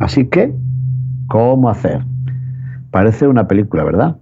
Así 0.00 0.26
que, 0.26 0.54
¿cómo 1.26 1.68
hacer? 1.68 2.04
Parece 2.90 3.26
una 3.26 3.48
película, 3.48 3.84
¿verdad? 3.84 4.16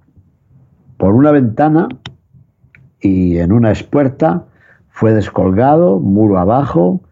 Por 0.96 1.14
una 1.14 1.30
ventana 1.30 1.88
y 3.00 3.38
en 3.38 3.52
una 3.52 3.70
espuerta 3.70 4.44
fue 4.88 5.12
descolgado, 5.12 6.00
muro 6.00 6.38
abajo, 6.38 7.02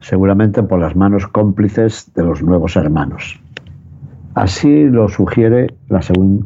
seguramente 0.00 0.62
por 0.62 0.78
las 0.78 0.94
manos 0.94 1.26
cómplices 1.26 2.12
de 2.14 2.22
los 2.22 2.42
nuevos 2.42 2.76
hermanos. 2.76 3.40
Así 4.34 4.84
lo 4.84 5.08
sugiere 5.08 5.66
la 5.88 6.00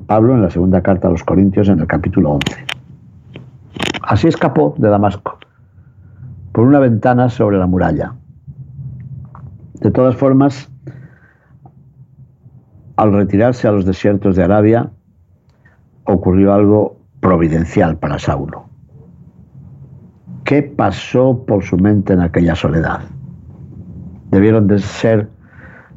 Pablo 0.06 0.34
en 0.34 0.40
la 0.40 0.48
segunda 0.48 0.80
carta 0.80 1.08
a 1.08 1.10
los 1.10 1.24
Corintios 1.24 1.68
en 1.68 1.80
el 1.80 1.86
capítulo 1.86 2.30
11. 2.30 2.71
Así 4.12 4.28
escapó 4.28 4.74
de 4.76 4.90
Damasco, 4.90 5.38
por 6.52 6.66
una 6.66 6.80
ventana 6.80 7.30
sobre 7.30 7.56
la 7.56 7.66
muralla. 7.66 8.12
De 9.80 9.90
todas 9.90 10.16
formas, 10.16 10.70
al 12.96 13.14
retirarse 13.14 13.66
a 13.66 13.72
los 13.72 13.86
desiertos 13.86 14.36
de 14.36 14.42
Arabia, 14.42 14.90
ocurrió 16.04 16.52
algo 16.52 16.98
providencial 17.20 17.96
para 17.96 18.18
Saulo. 18.18 18.66
¿Qué 20.44 20.62
pasó 20.62 21.46
por 21.46 21.64
su 21.64 21.78
mente 21.78 22.12
en 22.12 22.20
aquella 22.20 22.54
soledad? 22.54 23.00
Debieron 24.30 24.66
de 24.66 24.78
ser 24.78 25.30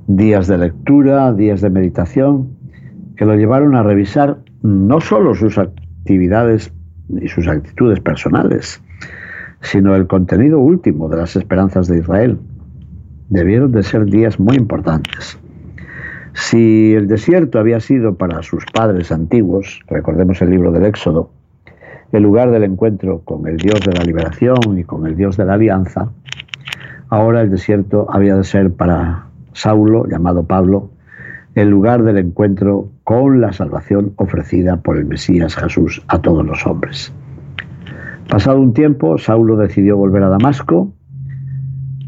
días 0.08 0.47
de 0.47 0.58
lectura, 0.58 1.34
días 1.34 1.60
de 1.60 1.69
meditación, 1.69 2.56
que 3.17 3.25
lo 3.25 3.36
llevaron 3.36 3.75
a 3.75 3.84
revisar 3.84 4.38
no 4.62 5.01
solo 5.01 5.36
sus 5.36 5.58
actividades 5.58 6.71
y 7.10 7.28
sus 7.28 7.48
actitudes 7.48 8.00
personales, 8.00 8.82
sino 9.62 9.96
el 9.96 10.08
contenido 10.08 10.60
último 10.60 11.10
de 11.10 11.18
las 11.18 11.36
esperanzas 11.36 11.88
de 11.88 12.00
Israel. 12.00 12.39
Debieron 13.30 13.72
de 13.72 13.84
ser 13.84 14.06
días 14.06 14.39
muy 14.39 14.56
importantes. 14.56 15.39
Si 16.34 16.94
el 16.94 17.08
desierto 17.08 17.60
había 17.60 17.80
sido 17.80 18.15
para 18.15 18.44
sus 18.44 18.65
padres 18.65 19.12
antiguos, 19.12 19.82
recordemos 19.88 20.41
el 20.41 20.52
libro 20.52 20.72
del 20.72 20.86
Éxodo, 20.86 21.32
el 22.12 22.24
lugar 22.24 22.52
del 22.52 22.63
encuentro 22.63 23.22
con 23.22 23.48
el 23.48 23.58
Dios 23.58 23.80
de 23.82 23.94
la 23.94 24.04
liberación 24.04 24.78
y 24.78 24.84
con 24.84 25.08
el 25.08 25.15
Dios 25.15 25.38
de 25.38 25.46
la 25.46 25.54
alianza, 25.54 26.12
ahora 27.10 27.41
el 27.41 27.50
desierto 27.50 28.08
había 28.10 28.36
de 28.36 28.44
ser 28.44 28.72
para 28.72 29.28
Saulo, 29.54 30.06
llamado 30.08 30.44
Pablo, 30.44 30.89
el 31.56 31.70
lugar 31.70 32.04
del 32.04 32.18
encuentro 32.18 32.89
con 33.06 33.39
la 33.39 33.54
salvación 33.54 34.13
ofrecida 34.18 34.78
por 34.78 34.98
el 34.98 35.06
Mesías 35.06 35.56
Jesús 35.56 36.04
a 36.10 36.20
todos 36.22 36.46
los 36.46 36.68
hombres. 36.68 37.13
Pasado 38.30 38.60
un 38.60 38.74
tiempo, 38.74 39.18
Saulo 39.18 39.56
decidió 39.56 39.96
volver 39.96 40.24
a 40.24 40.30
Damasco. 40.30 40.91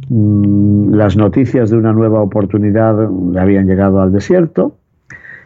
Mm, 0.09 0.93
las 0.93 1.15
noticias 1.15 1.69
de 1.69 1.77
una 1.77 1.93
nueva 1.93 2.21
oportunidad 2.21 3.09
le 3.31 3.39
habían 3.39 3.67
llegado 3.67 4.01
al 4.01 4.11
desierto. 4.11 4.77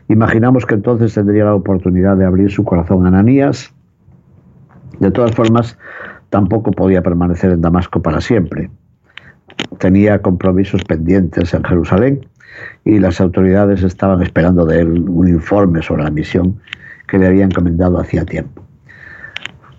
Imaginamos 0.08 0.66
que 0.66 0.76
entonces 0.76 1.14
tendría 1.14 1.46
la 1.46 1.56
oportunidad 1.56 2.18
de 2.18 2.26
abrir 2.26 2.52
su 2.52 2.64
corazón 2.64 3.06
a 3.06 3.10
Ananías. 3.10 3.72
De 5.00 5.12
todas 5.12 5.32
formas, 5.32 5.78
tampoco 6.30 6.72
podía 6.72 7.04
permanecer 7.04 7.52
en 7.52 7.62
Damasco 7.62 8.02
para 8.02 8.20
siempre. 8.20 8.72
Tenía 9.78 10.22
compromisos 10.22 10.84
pendientes 10.86 11.54
en 11.54 11.64
Jerusalén 11.64 12.22
y 12.86 13.00
las 13.00 13.22
autoridades 13.22 13.84
estaban 13.84 14.22
esperando 14.22 14.66
de 14.66 14.82
él 14.82 15.10
un 15.10 15.28
informe 15.28 15.82
sobre 15.82 16.04
la 16.04 16.12
misión 16.12 16.60
que 17.08 17.18
le 17.18 17.28
había 17.28 17.46
encomendado 17.46 18.00
hacía 18.00 18.26
tiempo. 18.26 18.64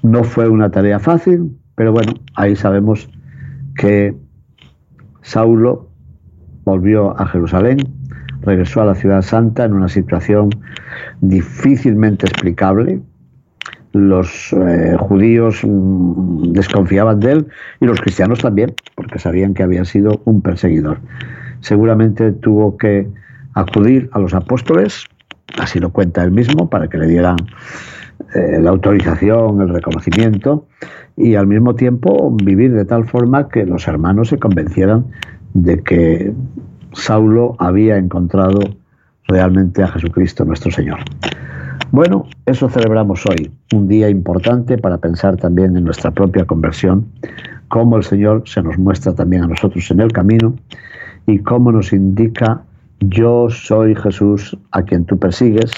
No 0.02 0.24
fue 0.24 0.48
una 0.48 0.70
tarea 0.70 0.98
fácil, 0.98 1.56
pero 1.74 1.92
bueno, 1.92 2.12
ahí 2.34 2.56
sabemos 2.56 3.08
que 3.76 4.14
Saulo 5.22 5.88
volvió 6.64 7.18
a 7.18 7.26
Jerusalén, 7.26 7.78
regresó 8.42 8.82
a 8.82 8.86
la 8.86 8.94
ciudad 8.94 9.22
santa 9.22 9.64
en 9.64 9.72
una 9.72 9.88
situación 9.88 10.50
difícilmente 11.20 12.26
explicable. 12.26 13.00
Los 13.92 14.52
eh, 14.52 14.96
judíos 14.98 15.60
mm, 15.64 16.52
desconfiaban 16.52 17.20
de 17.20 17.32
él 17.32 17.46
y 17.80 17.86
los 17.86 18.00
cristianos 18.00 18.40
también, 18.40 18.74
porque 18.94 19.18
sabían 19.18 19.54
que 19.54 19.62
había 19.62 19.84
sido 19.84 20.22
un 20.24 20.42
perseguidor. 20.42 20.98
Seguramente 21.62 22.32
tuvo 22.32 22.76
que 22.76 23.08
acudir 23.54 24.10
a 24.12 24.18
los 24.18 24.34
apóstoles, 24.34 25.06
así 25.58 25.78
lo 25.78 25.90
cuenta 25.90 26.22
él 26.22 26.30
mismo, 26.30 26.68
para 26.68 26.88
que 26.88 26.98
le 26.98 27.06
dieran 27.06 27.36
eh, 28.34 28.60
la 28.60 28.70
autorización, 28.70 29.60
el 29.60 29.68
reconocimiento 29.68 30.66
y 31.16 31.34
al 31.34 31.46
mismo 31.46 31.74
tiempo 31.74 32.30
vivir 32.30 32.72
de 32.72 32.84
tal 32.84 33.06
forma 33.06 33.48
que 33.48 33.64
los 33.66 33.86
hermanos 33.86 34.28
se 34.28 34.38
convencieran 34.38 35.06
de 35.54 35.82
que 35.82 36.32
Saulo 36.92 37.56
había 37.58 37.96
encontrado 37.96 38.60
realmente 39.28 39.82
a 39.82 39.88
Jesucristo 39.88 40.44
nuestro 40.44 40.70
Señor. 40.70 40.98
Bueno, 41.90 42.26
eso 42.46 42.68
celebramos 42.70 43.24
hoy, 43.26 43.50
un 43.74 43.86
día 43.86 44.08
importante 44.08 44.78
para 44.78 44.98
pensar 44.98 45.36
también 45.36 45.76
en 45.76 45.84
nuestra 45.84 46.10
propia 46.10 46.46
conversión, 46.46 47.06
cómo 47.68 47.98
el 47.98 48.02
Señor 48.02 48.44
se 48.46 48.62
nos 48.62 48.78
muestra 48.78 49.14
también 49.14 49.42
a 49.42 49.46
nosotros 49.46 49.90
en 49.90 50.00
el 50.00 50.10
camino 50.10 50.54
y 51.26 51.38
cómo 51.40 51.72
nos 51.72 51.92
indica 51.92 52.64
yo 53.00 53.48
soy 53.50 53.94
Jesús 53.96 54.56
a 54.70 54.82
quien 54.82 55.04
tú 55.04 55.18
persigues, 55.18 55.72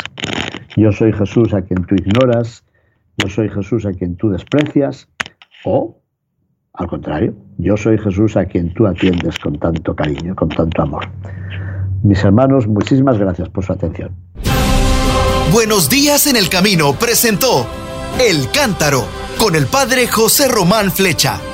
yo 0.76 0.92
soy 0.92 1.12
Jesús 1.12 1.54
a 1.54 1.62
quien 1.62 1.84
tú 1.84 1.94
ignoras, 1.94 2.64
yo 3.16 3.28
soy 3.28 3.48
Jesús 3.48 3.86
a 3.86 3.92
quien 3.92 4.16
tú 4.16 4.30
desprecias, 4.30 5.08
o, 5.64 5.98
al 6.74 6.86
contrario, 6.86 7.34
yo 7.58 7.76
soy 7.76 7.98
Jesús 7.98 8.36
a 8.36 8.44
quien 8.44 8.74
tú 8.74 8.86
atiendes 8.86 9.38
con 9.38 9.58
tanto 9.58 9.94
cariño, 9.94 10.34
con 10.34 10.48
tanto 10.50 10.82
amor. 10.82 11.04
Mis 12.02 12.22
hermanos, 12.22 12.66
muchísimas 12.66 13.18
gracias 13.18 13.48
por 13.48 13.64
su 13.64 13.72
atención. 13.72 14.14
Buenos 15.52 15.88
días 15.88 16.26
en 16.26 16.36
el 16.36 16.48
camino 16.50 16.92
presentó 16.94 17.66
El 18.20 18.50
Cántaro 18.50 19.04
con 19.38 19.54
el 19.54 19.66
padre 19.66 20.08
José 20.08 20.48
Román 20.48 20.90
Flecha. 20.90 21.53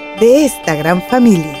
de 0.21 0.45
esta 0.45 0.75
gran 0.75 1.01
familia. 1.01 1.60